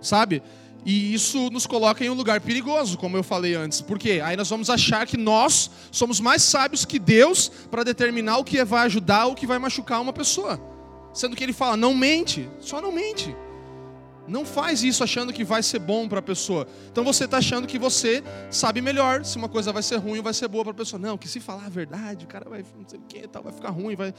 [0.00, 0.42] Sabe?
[0.84, 3.80] E isso nos coloca em um lugar perigoso, como eu falei antes.
[3.80, 4.20] Por quê?
[4.24, 8.62] Aí nós vamos achar que nós somos mais sábios que Deus para determinar o que
[8.64, 10.60] vai ajudar ou o que vai machucar uma pessoa.
[11.12, 13.34] Sendo que ele fala: não mente, só não mente.
[14.28, 16.68] Não faz isso achando que vai ser bom para a pessoa.
[16.92, 20.22] Então você está achando que você sabe melhor se uma coisa vai ser ruim ou
[20.22, 21.00] vai ser boa para a pessoa.
[21.00, 23.52] Não, que se falar a verdade, o cara vai não sei o que, tal, vai
[23.52, 24.14] ficar ruim, vai.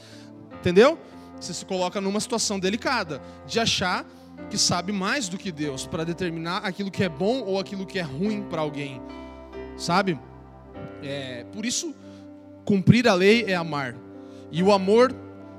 [0.58, 0.98] Entendeu?
[1.40, 4.04] Você se coloca numa situação delicada de achar
[4.50, 7.98] que sabe mais do que Deus para determinar aquilo que é bom ou aquilo que
[7.98, 9.00] é ruim para alguém.
[9.76, 10.18] Sabe?
[11.02, 11.94] É, por isso,
[12.64, 13.96] cumprir a lei é amar.
[14.52, 15.14] E o amor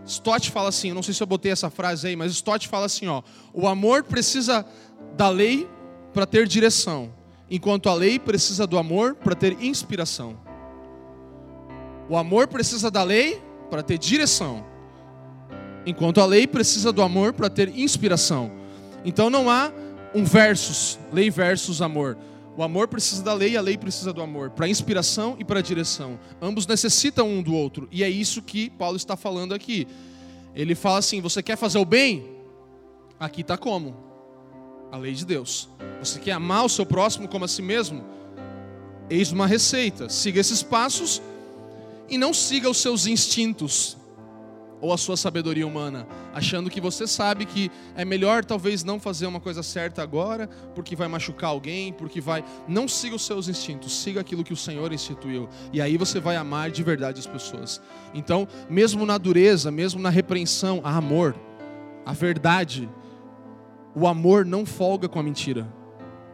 [0.06, 2.86] Stott fala assim, eu não sei se eu botei essa frase aí, mas Stott fala
[2.86, 3.22] assim, ó,
[3.54, 4.66] o amor precisa
[5.16, 5.70] da lei
[6.14, 7.14] para ter direção,
[7.50, 10.38] enquanto a lei precisa do amor para ter inspiração.
[12.10, 14.66] O amor precisa da lei para ter direção,
[15.86, 18.52] enquanto a lei precisa do amor para ter inspiração.
[19.04, 19.72] Então não há
[20.14, 22.18] um versus, lei versus amor.
[22.56, 26.20] O amor precisa da lei, a lei precisa do amor, para inspiração e para direção.
[26.42, 29.88] Ambos necessitam um do outro, e é isso que Paulo está falando aqui.
[30.54, 32.26] Ele fala assim: você quer fazer o bem?
[33.20, 33.96] Aqui está como?
[34.92, 35.70] A lei de Deus.
[36.00, 38.04] Você quer amar o seu próximo como a si mesmo?
[39.10, 40.10] Eis uma receita.
[40.10, 41.22] Siga esses passos
[42.10, 43.96] e não siga os seus instintos
[44.82, 49.28] ou a sua sabedoria humana, achando que você sabe que é melhor talvez não fazer
[49.28, 52.44] uma coisa certa agora, porque vai machucar alguém, porque vai.
[52.68, 56.36] Não siga os seus instintos, siga aquilo que o Senhor instituiu, e aí você vai
[56.36, 57.80] amar de verdade as pessoas.
[58.14, 61.36] Então, mesmo na dureza, mesmo na repreensão, há amor,
[62.06, 62.90] a verdade.
[63.94, 65.72] O amor não folga com a mentira,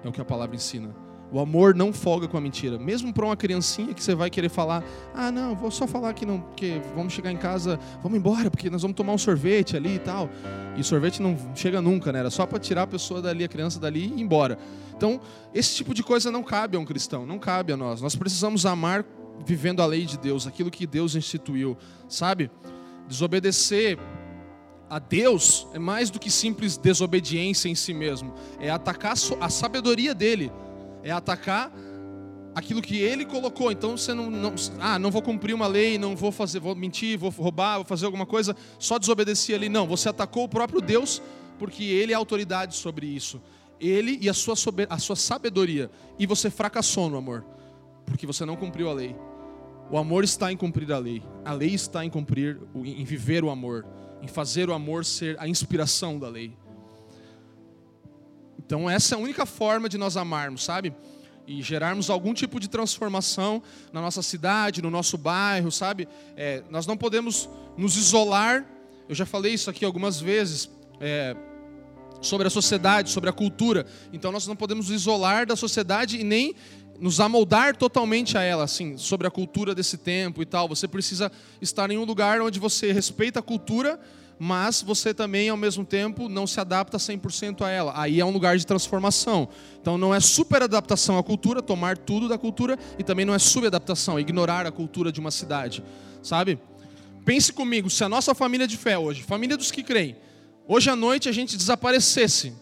[0.04, 1.07] é o que a palavra ensina.
[1.32, 2.80] O amor não folga com a mentira.
[2.80, 6.26] Mesmo para uma criancinha que você vai querer falar: "Ah, não, vou só falar que
[6.26, 9.96] não, que vamos chegar em casa, vamos embora, porque nós vamos tomar um sorvete ali
[9.96, 10.30] e tal".
[10.78, 12.20] E sorvete não chega nunca, né?
[12.20, 14.58] Era só para tirar a pessoa dali, a criança dali e ir embora.
[14.96, 15.20] Então,
[15.54, 18.02] esse tipo de coisa não cabe a um cristão, não cabe a nós.
[18.02, 19.06] Nós precisamos amar
[19.46, 22.50] vivendo a lei de Deus, aquilo que Deus instituiu, sabe?
[23.08, 23.98] Desobedecer
[24.90, 30.16] a Deus é mais do que simples desobediência em si mesmo, é atacar a sabedoria
[30.16, 30.52] dele
[31.08, 31.72] é atacar
[32.54, 33.72] aquilo que ele colocou.
[33.72, 37.18] Então você não, não, ah, não vou cumprir uma lei, não vou fazer, vou mentir,
[37.18, 39.70] vou roubar, vou fazer alguma coisa, só desobedecer ali.
[39.70, 41.22] Não, você atacou o próprio Deus
[41.60, 43.42] porque ele é autoridade sobre isso.
[43.80, 44.56] Ele e a sua,
[44.90, 45.90] a sua sabedoria.
[46.18, 47.46] E você fracassou no amor,
[48.06, 49.16] porque você não cumpriu a lei.
[49.90, 51.24] O amor está em cumprir a lei.
[51.46, 53.86] A lei está em cumprir, em viver o amor,
[54.22, 56.58] em fazer o amor ser a inspiração da lei.
[58.68, 60.94] Então, essa é a única forma de nós amarmos, sabe?
[61.48, 63.64] E gerarmos algum tipo de transformação
[63.94, 66.06] na nossa cidade, no nosso bairro, sabe?
[66.36, 68.66] É, nós não podemos nos isolar.
[69.08, 70.70] Eu já falei isso aqui algumas vezes.
[71.00, 71.34] É,
[72.22, 73.86] sobre a sociedade, sobre a cultura.
[74.12, 76.56] Então nós não podemos nos isolar da sociedade e nem
[77.00, 80.68] nos amoldar totalmente a ela, assim, sobre a cultura desse tempo e tal.
[80.68, 84.00] Você precisa estar em um lugar onde você respeita a cultura,
[84.40, 87.94] mas você também, ao mesmo tempo, não se adapta 100% a ela.
[87.96, 89.50] Aí é um lugar de transformação.
[89.82, 93.40] Então não é super adaptação à cultura, tomar tudo da cultura, e também não é
[93.40, 95.84] subadaptação, ignorar a cultura de uma cidade,
[96.22, 96.60] sabe?
[97.26, 100.16] Pense comigo, se a nossa família de fé hoje, família dos que creem,
[100.68, 102.54] hoje à noite a gente desaparecesse,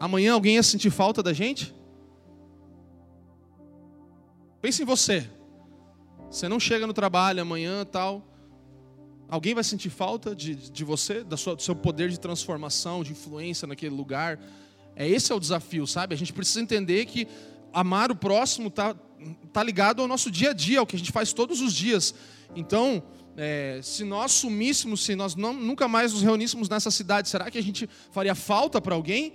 [0.00, 1.74] amanhã alguém ia sentir falta da gente?
[4.62, 5.28] Pense em você.
[6.30, 8.33] Você não chega no trabalho amanhã tal
[9.28, 13.12] Alguém vai sentir falta de, de você, da sua, do seu poder de transformação, de
[13.12, 14.38] influência naquele lugar?
[14.94, 16.14] É esse é o desafio, sabe?
[16.14, 17.26] A gente precisa entender que
[17.72, 18.94] amar o próximo está
[19.52, 22.14] tá ligado ao nosso dia a dia, ao que a gente faz todos os dias.
[22.54, 23.02] Então,
[23.36, 27.58] é, se nós sumíssemos, se nós não, nunca mais nos reuníssemos nessa cidade, será que
[27.58, 29.32] a gente faria falta para alguém?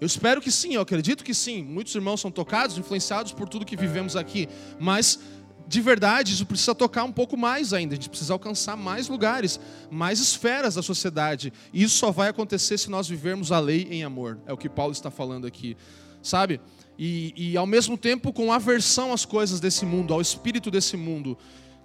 [0.00, 1.62] Eu espero que sim, eu acredito que sim.
[1.64, 4.46] Muitos irmãos são tocados, influenciados por tudo que vivemos aqui,
[4.78, 5.18] mas
[5.66, 7.94] de verdade, isso precisa tocar um pouco mais ainda.
[7.94, 9.58] A gente precisa alcançar mais lugares,
[9.90, 11.52] mais esferas da sociedade.
[11.72, 14.38] E isso só vai acontecer se nós vivermos a lei em amor.
[14.46, 15.76] É o que Paulo está falando aqui,
[16.22, 16.60] sabe?
[16.96, 21.36] E, e ao mesmo tempo com aversão às coisas desse mundo, ao espírito desse mundo,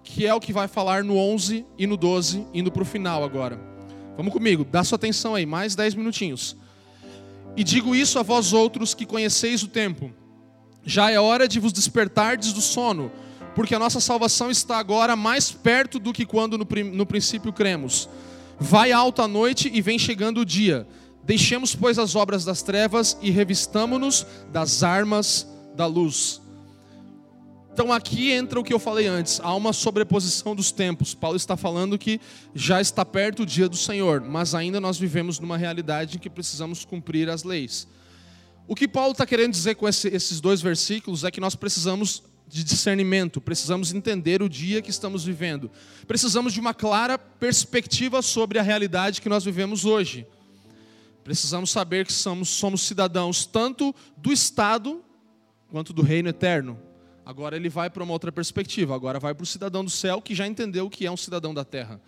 [0.03, 3.23] que é o que vai falar no 11 e no 12, indo para o final
[3.23, 3.59] agora.
[4.15, 6.55] Vamos comigo, dá sua atenção aí, mais 10 minutinhos.
[7.57, 10.11] E digo isso a vós outros que conheceis o tempo.
[10.86, 13.11] Já é hora de vos despertardes do sono
[13.56, 18.10] porque a nossa salvação está agora mais perto do que quando no, no princípio cremos.
[18.60, 20.88] Vai alta a noite e vem chegando o dia.
[21.24, 26.41] Deixemos, pois, as obras das trevas e revistamo-nos das armas da luz.
[27.74, 31.14] Então aqui entra o que eu falei antes, há uma sobreposição dos tempos.
[31.14, 32.20] Paulo está falando que
[32.54, 36.30] já está perto o dia do Senhor, mas ainda nós vivemos numa realidade em que
[36.30, 37.88] precisamos cumprir as leis.
[38.68, 42.24] O que Paulo está querendo dizer com esse, esses dois versículos é que nós precisamos
[42.52, 45.72] de discernimento, precisamos entender o dia que estamos vivendo,
[46.06, 50.28] precisamos de uma clara perspectiva sobre a realidade que nós vivemos hoje.
[51.24, 55.02] Precisamos saber que somos, somos cidadãos tanto do Estado
[55.70, 56.78] quanto do reino eterno.
[57.26, 60.36] Agora ele vai para uma outra perspectiva, agora vai para o cidadão do céu que
[60.36, 62.02] já entendeu o que é um cidadão da terra.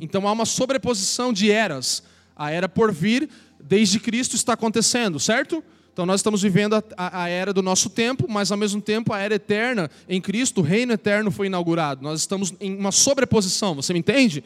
[0.00, 2.02] Então há uma sobreposição de eras.
[2.34, 3.30] A era por vir,
[3.62, 5.62] desde Cristo, está acontecendo, certo?
[5.96, 9.14] Então nós estamos vivendo a, a, a, era do nosso tempo, mas ao mesmo tempo
[9.14, 12.02] a era eterna em Cristo, o reino eterno foi inaugurado.
[12.02, 14.44] Nós estamos em uma sobreposição, você me entende?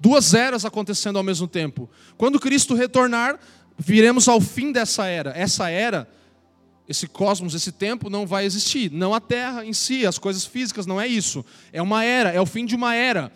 [0.00, 1.88] Duas eras acontecendo ao mesmo tempo.
[2.16, 3.38] Quando Cristo retornar,
[3.78, 5.30] viremos ao fim dessa era.
[5.38, 6.08] Essa era,
[6.88, 8.90] esse cosmos, esse tempo não vai existir.
[8.90, 11.44] Não a Terra em si, as coisas físicas, não é isso.
[11.72, 13.30] É uma era, é o fim de uma era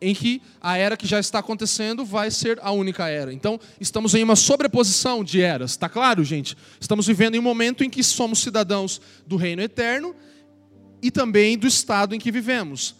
[0.00, 3.32] em que a era que já está acontecendo vai ser a única era.
[3.32, 6.56] Então, estamos em uma sobreposição de eras, está claro, gente?
[6.80, 10.14] Estamos vivendo em um momento em que somos cidadãos do reino eterno
[11.02, 12.94] e também do estado em que vivemos.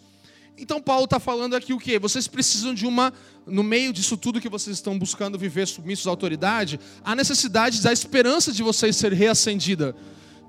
[0.57, 1.99] Então, Paulo está falando aqui o quê?
[1.99, 3.13] Vocês precisam de uma,
[3.45, 7.93] no meio disso tudo que vocês estão buscando viver submissos à autoridade, a necessidade da
[7.93, 9.95] esperança de vocês ser reacendida,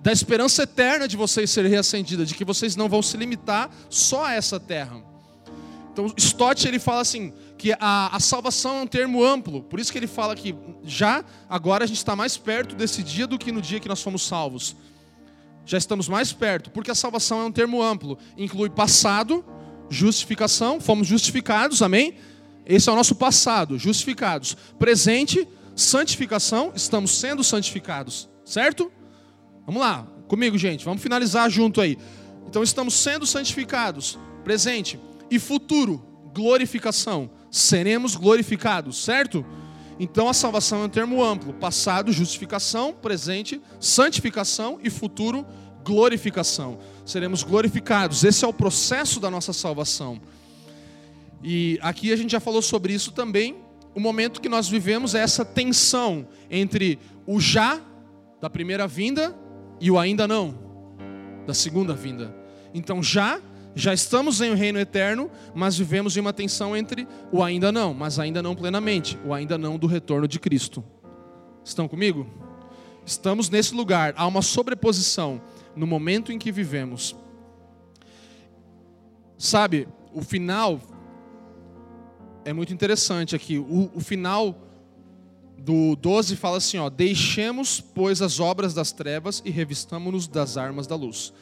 [0.01, 4.25] da esperança eterna de vocês ser reacendida, de que vocês não vão se limitar só
[4.25, 5.03] a essa terra.
[5.99, 9.91] Então, Stott ele fala assim que a, a salvação é um termo amplo, por isso
[9.91, 13.51] que ele fala que já agora a gente está mais perto desse dia do que
[13.51, 14.77] no dia que nós fomos salvos.
[15.67, 19.45] Já estamos mais perto, porque a salvação é um termo amplo, inclui passado,
[19.91, 22.15] justificação, fomos justificados, amém?
[22.65, 24.57] Esse é o nosso passado, justificados.
[24.79, 28.89] Presente, santificação, estamos sendo santificados, certo?
[29.67, 31.99] Vamos lá, comigo, gente, vamos finalizar junto aí.
[32.47, 34.97] Então, estamos sendo santificados, presente
[35.31, 36.03] e futuro,
[36.35, 37.31] glorificação.
[37.51, 39.45] Seremos glorificados, certo?
[39.99, 45.47] Então a salvação é um termo amplo: passado, justificação, presente, santificação e futuro,
[45.85, 46.79] glorificação.
[47.05, 48.25] Seremos glorificados.
[48.25, 50.21] Esse é o processo da nossa salvação.
[51.43, 53.57] E aqui a gente já falou sobre isso também.
[53.95, 57.81] O momento que nós vivemos é essa tensão entre o já
[58.41, 59.37] da primeira vinda
[59.81, 60.69] e o ainda não
[61.49, 62.37] da segunda vinda.
[62.75, 63.41] Então já
[63.79, 67.95] já estamos em um reino eterno, mas vivemos em uma tensão entre o ainda não,
[67.95, 70.83] mas ainda não plenamente, o ainda não do retorno de Cristo.
[71.65, 72.27] Estão comigo?
[73.07, 75.41] Estamos nesse lugar, há uma sobreposição
[75.77, 77.15] no momento em que vivemos.
[79.39, 80.81] Sabe, o final
[82.45, 83.59] é muito interessante aqui.
[83.59, 84.59] O, o final
[85.57, 90.89] do 12 fala assim: ó, deixemos, pois, as obras das trevas e revistamo-nos das armas
[90.89, 91.33] da luz.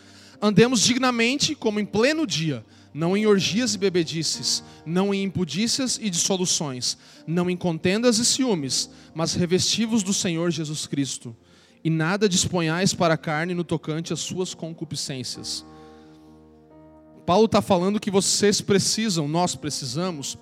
[0.41, 6.09] Andemos dignamente, como em pleno dia, não em orgias e bebedices, não em impudícias e
[6.09, 11.37] dissoluções, não em contendas e ciúmes, mas revestivos do Senhor Jesus Cristo.
[11.85, 15.65] E nada disponhais para a carne no tocante às suas concupiscências.
[17.27, 20.39] Paulo está falando que vocês precisam, nós precisamos,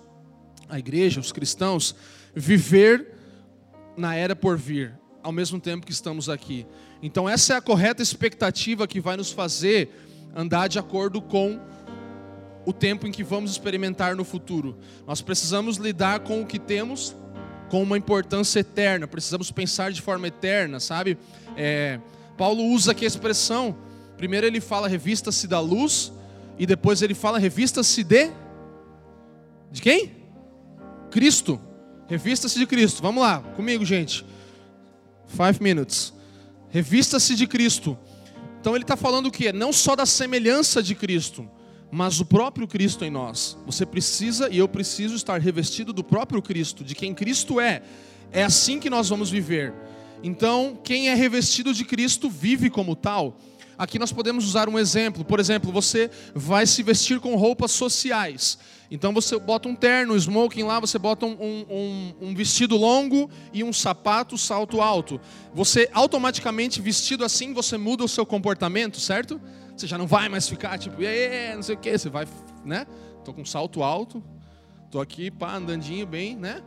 [0.68, 1.94] a igreja, os cristãos,
[2.34, 3.14] viver
[3.96, 6.66] na era por vir, ao mesmo tempo que estamos aqui.
[7.04, 9.90] Então, essa é a correta expectativa que vai nos fazer
[10.34, 11.60] andar de acordo com
[12.64, 14.78] o tempo em que vamos experimentar no futuro.
[15.06, 17.14] Nós precisamos lidar com o que temos
[17.68, 21.18] com uma importância eterna, precisamos pensar de forma eterna, sabe?
[21.58, 22.00] É,
[22.38, 23.76] Paulo usa aqui a expressão,
[24.16, 26.10] primeiro ele fala revista-se da luz,
[26.58, 28.30] e depois ele fala revista-se de.
[29.70, 30.10] De quem?
[31.10, 31.60] Cristo.
[32.08, 33.02] Revista-se de Cristo.
[33.02, 34.24] Vamos lá, comigo, gente.
[35.26, 36.14] Five minutes.
[36.74, 37.96] Revista-se de Cristo.
[38.60, 39.52] Então ele está falando o que?
[39.52, 41.48] Não só da semelhança de Cristo,
[41.88, 43.56] mas o próprio Cristo em nós.
[43.64, 47.80] Você precisa e eu preciso estar revestido do próprio Cristo, de quem Cristo é.
[48.32, 49.72] É assim que nós vamos viver.
[50.20, 53.38] Então, quem é revestido de Cristo vive como tal.
[53.76, 55.24] Aqui nós podemos usar um exemplo.
[55.24, 58.58] Por exemplo, você vai se vestir com roupas sociais.
[58.90, 63.30] Então você bota um terno, um smoking lá, você bota um, um, um, vestido longo
[63.52, 65.20] e um sapato salto alto.
[65.52, 69.40] Você automaticamente vestido assim, você muda o seu comportamento, certo?
[69.76, 70.96] Você já não vai mais ficar tipo,
[71.54, 72.26] não sei o que, você vai,
[72.64, 72.86] né?
[73.24, 74.22] Tô com salto alto,
[74.90, 76.62] tô aqui, pá, andandinho bem, né?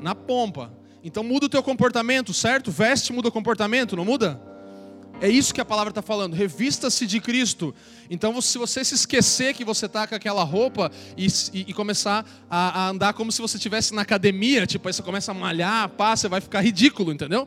[0.00, 0.72] Na pompa.
[1.02, 2.70] Então muda o teu comportamento, certo?
[2.70, 4.49] Veste muda o comportamento, não muda?
[5.20, 6.32] É isso que a palavra está falando.
[6.32, 7.74] Revista-se de Cristo.
[8.08, 12.24] Então, se você se esquecer que você está com aquela roupa e, e, e começar
[12.48, 15.90] a, a, andar como se você estivesse na academia, tipo, aí você começa a malhar,
[15.90, 17.46] pá, você vai ficar ridículo, entendeu?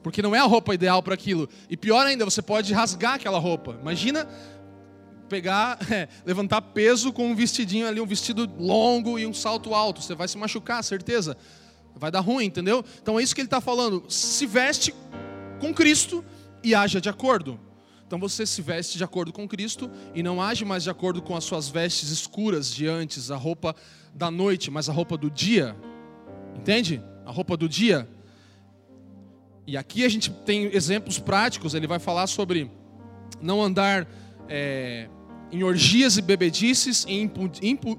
[0.00, 1.48] Porque não é a roupa ideal para aquilo.
[1.68, 3.76] E pior ainda, você pode rasgar aquela roupa.
[3.80, 4.28] Imagina
[5.28, 10.00] pegar, é, levantar peso com um vestidinho ali, um vestido longo e um salto alto.
[10.00, 11.36] Você vai se machucar, certeza.
[11.96, 12.84] Vai dar ruim, entendeu?
[13.02, 14.04] Então é isso que ele está falando.
[14.08, 14.94] Se veste
[15.58, 16.24] com Cristo
[16.62, 17.58] e haja de acordo.
[18.06, 21.36] Então você se veste de acordo com Cristo e não age mais de acordo com
[21.36, 23.76] as suas vestes escuras de antes, a roupa
[24.14, 25.76] da noite, mas a roupa do dia.
[26.56, 27.02] Entende?
[27.26, 28.08] A roupa do dia.
[29.66, 31.74] E aqui a gente tem exemplos práticos.
[31.74, 32.70] Ele vai falar sobre
[33.42, 34.08] não andar
[34.48, 35.08] é,
[35.52, 37.98] em orgias e bebedices, em impu, impu,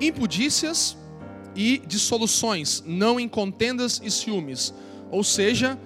[0.00, 0.96] impudícias
[1.56, 4.72] e dissoluções, não em contendas e ciúmes.
[5.10, 5.76] Ou seja,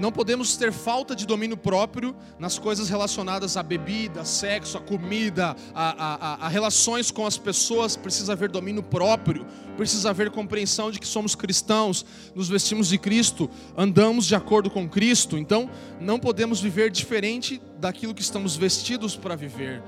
[0.00, 5.54] não podemos ter falta de domínio próprio nas coisas relacionadas à bebida, sexo, à comida,
[5.74, 7.96] a, a, a, relações com as pessoas.
[7.96, 9.46] Precisa haver domínio próprio,
[9.76, 14.88] precisa haver compreensão de que somos cristãos, nos vestimos de Cristo, andamos de acordo com
[14.88, 15.36] Cristo.
[15.36, 15.70] Então,
[16.00, 19.82] não podemos viver diferente daquilo que estamos vestidos para viver.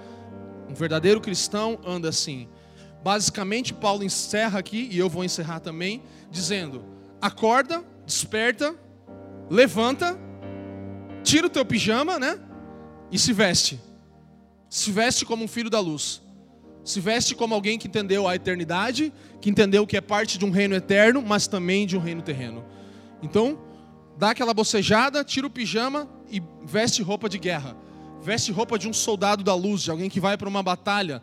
[0.68, 2.48] Um verdadeiro cristão anda assim.
[3.02, 6.84] Basicamente, Paulo encerra aqui, e eu vou encerrar também, dizendo:
[7.20, 8.76] acorda, desperta
[9.50, 10.18] levanta,
[11.22, 12.38] tira o teu pijama, né?
[13.10, 13.80] E se veste.
[14.68, 16.22] Se veste como um filho da luz.
[16.84, 20.50] Se veste como alguém que entendeu a eternidade, que entendeu que é parte de um
[20.50, 22.64] reino eterno, mas também de um reino terreno.
[23.22, 23.58] Então,
[24.18, 27.76] dá aquela bocejada, tira o pijama e veste roupa de guerra.
[28.20, 31.22] Veste roupa de um soldado da luz, de alguém que vai para uma batalha.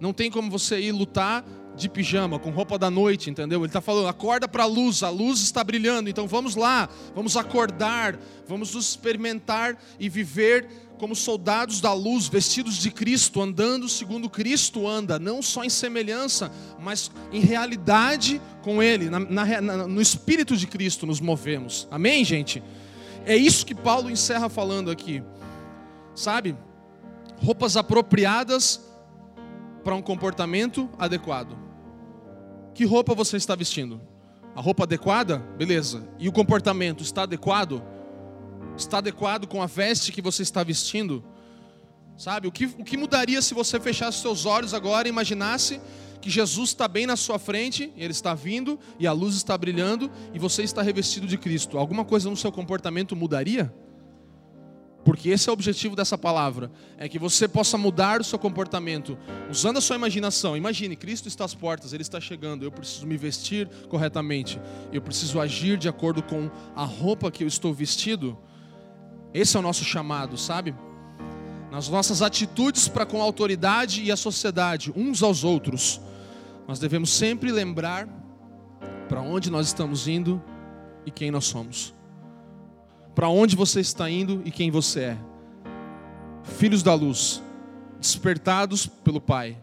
[0.00, 1.44] Não tem como você ir lutar
[1.76, 3.60] de pijama, com roupa da noite, entendeu?
[3.60, 7.36] Ele está falando, acorda para a luz, a luz está brilhando, então vamos lá, vamos
[7.36, 8.18] acordar,
[8.48, 10.66] vamos nos experimentar e viver
[10.98, 16.50] como soldados da luz, vestidos de Cristo, andando segundo Cristo anda, não só em semelhança,
[16.80, 21.86] mas em realidade com Ele, na, na, no Espírito de Cristo nos movemos.
[21.90, 22.62] Amém, gente?
[23.26, 25.22] É isso que Paulo encerra falando aqui,
[26.14, 26.56] sabe?
[27.42, 28.80] Roupas apropriadas
[29.84, 31.65] para um comportamento adequado.
[32.76, 33.98] Que roupa você está vestindo?
[34.54, 35.38] A roupa adequada?
[35.56, 36.06] Beleza.
[36.18, 37.82] E o comportamento está adequado?
[38.76, 41.24] Está adequado com a veste que você está vestindo?
[42.18, 42.46] Sabe?
[42.46, 45.80] O que, o que mudaria se você fechasse seus olhos agora e imaginasse
[46.20, 50.10] que Jesus está bem na sua frente, ele está vindo e a luz está brilhando
[50.34, 51.78] e você está revestido de Cristo?
[51.78, 53.74] Alguma coisa no seu comportamento mudaria?
[55.06, 59.16] Porque esse é o objetivo dessa palavra, é que você possa mudar o seu comportamento,
[59.48, 60.56] usando a sua imaginação.
[60.56, 64.60] Imagine, Cristo está às portas, Ele está chegando, eu preciso me vestir corretamente,
[64.92, 68.36] eu preciso agir de acordo com a roupa que eu estou vestido.
[69.32, 70.74] Esse é o nosso chamado, sabe?
[71.70, 76.00] Nas nossas atitudes para com a autoridade e a sociedade, uns aos outros,
[76.66, 78.08] nós devemos sempre lembrar
[79.08, 80.42] para onde nós estamos indo
[81.06, 81.95] e quem nós somos
[83.16, 85.16] para onde você está indo e quem você é.
[86.44, 87.42] Filhos da luz,
[87.98, 89.56] despertados pelo Pai,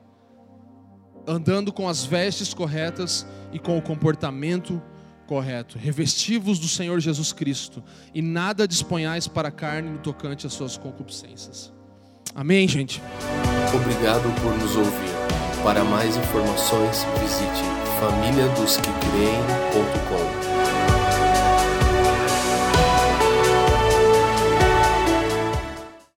[1.28, 4.82] andando com as vestes corretas e com o comportamento
[5.28, 7.84] correto, revestivos do Senhor Jesus Cristo,
[8.14, 11.72] e nada disponhais para a carne no tocante às suas concupiscências.
[12.34, 13.00] Amém, gente?
[13.74, 15.14] Obrigado por nos ouvir.
[15.64, 17.62] Para mais informações, visite
[18.00, 20.43] famíliadosquecreem.com.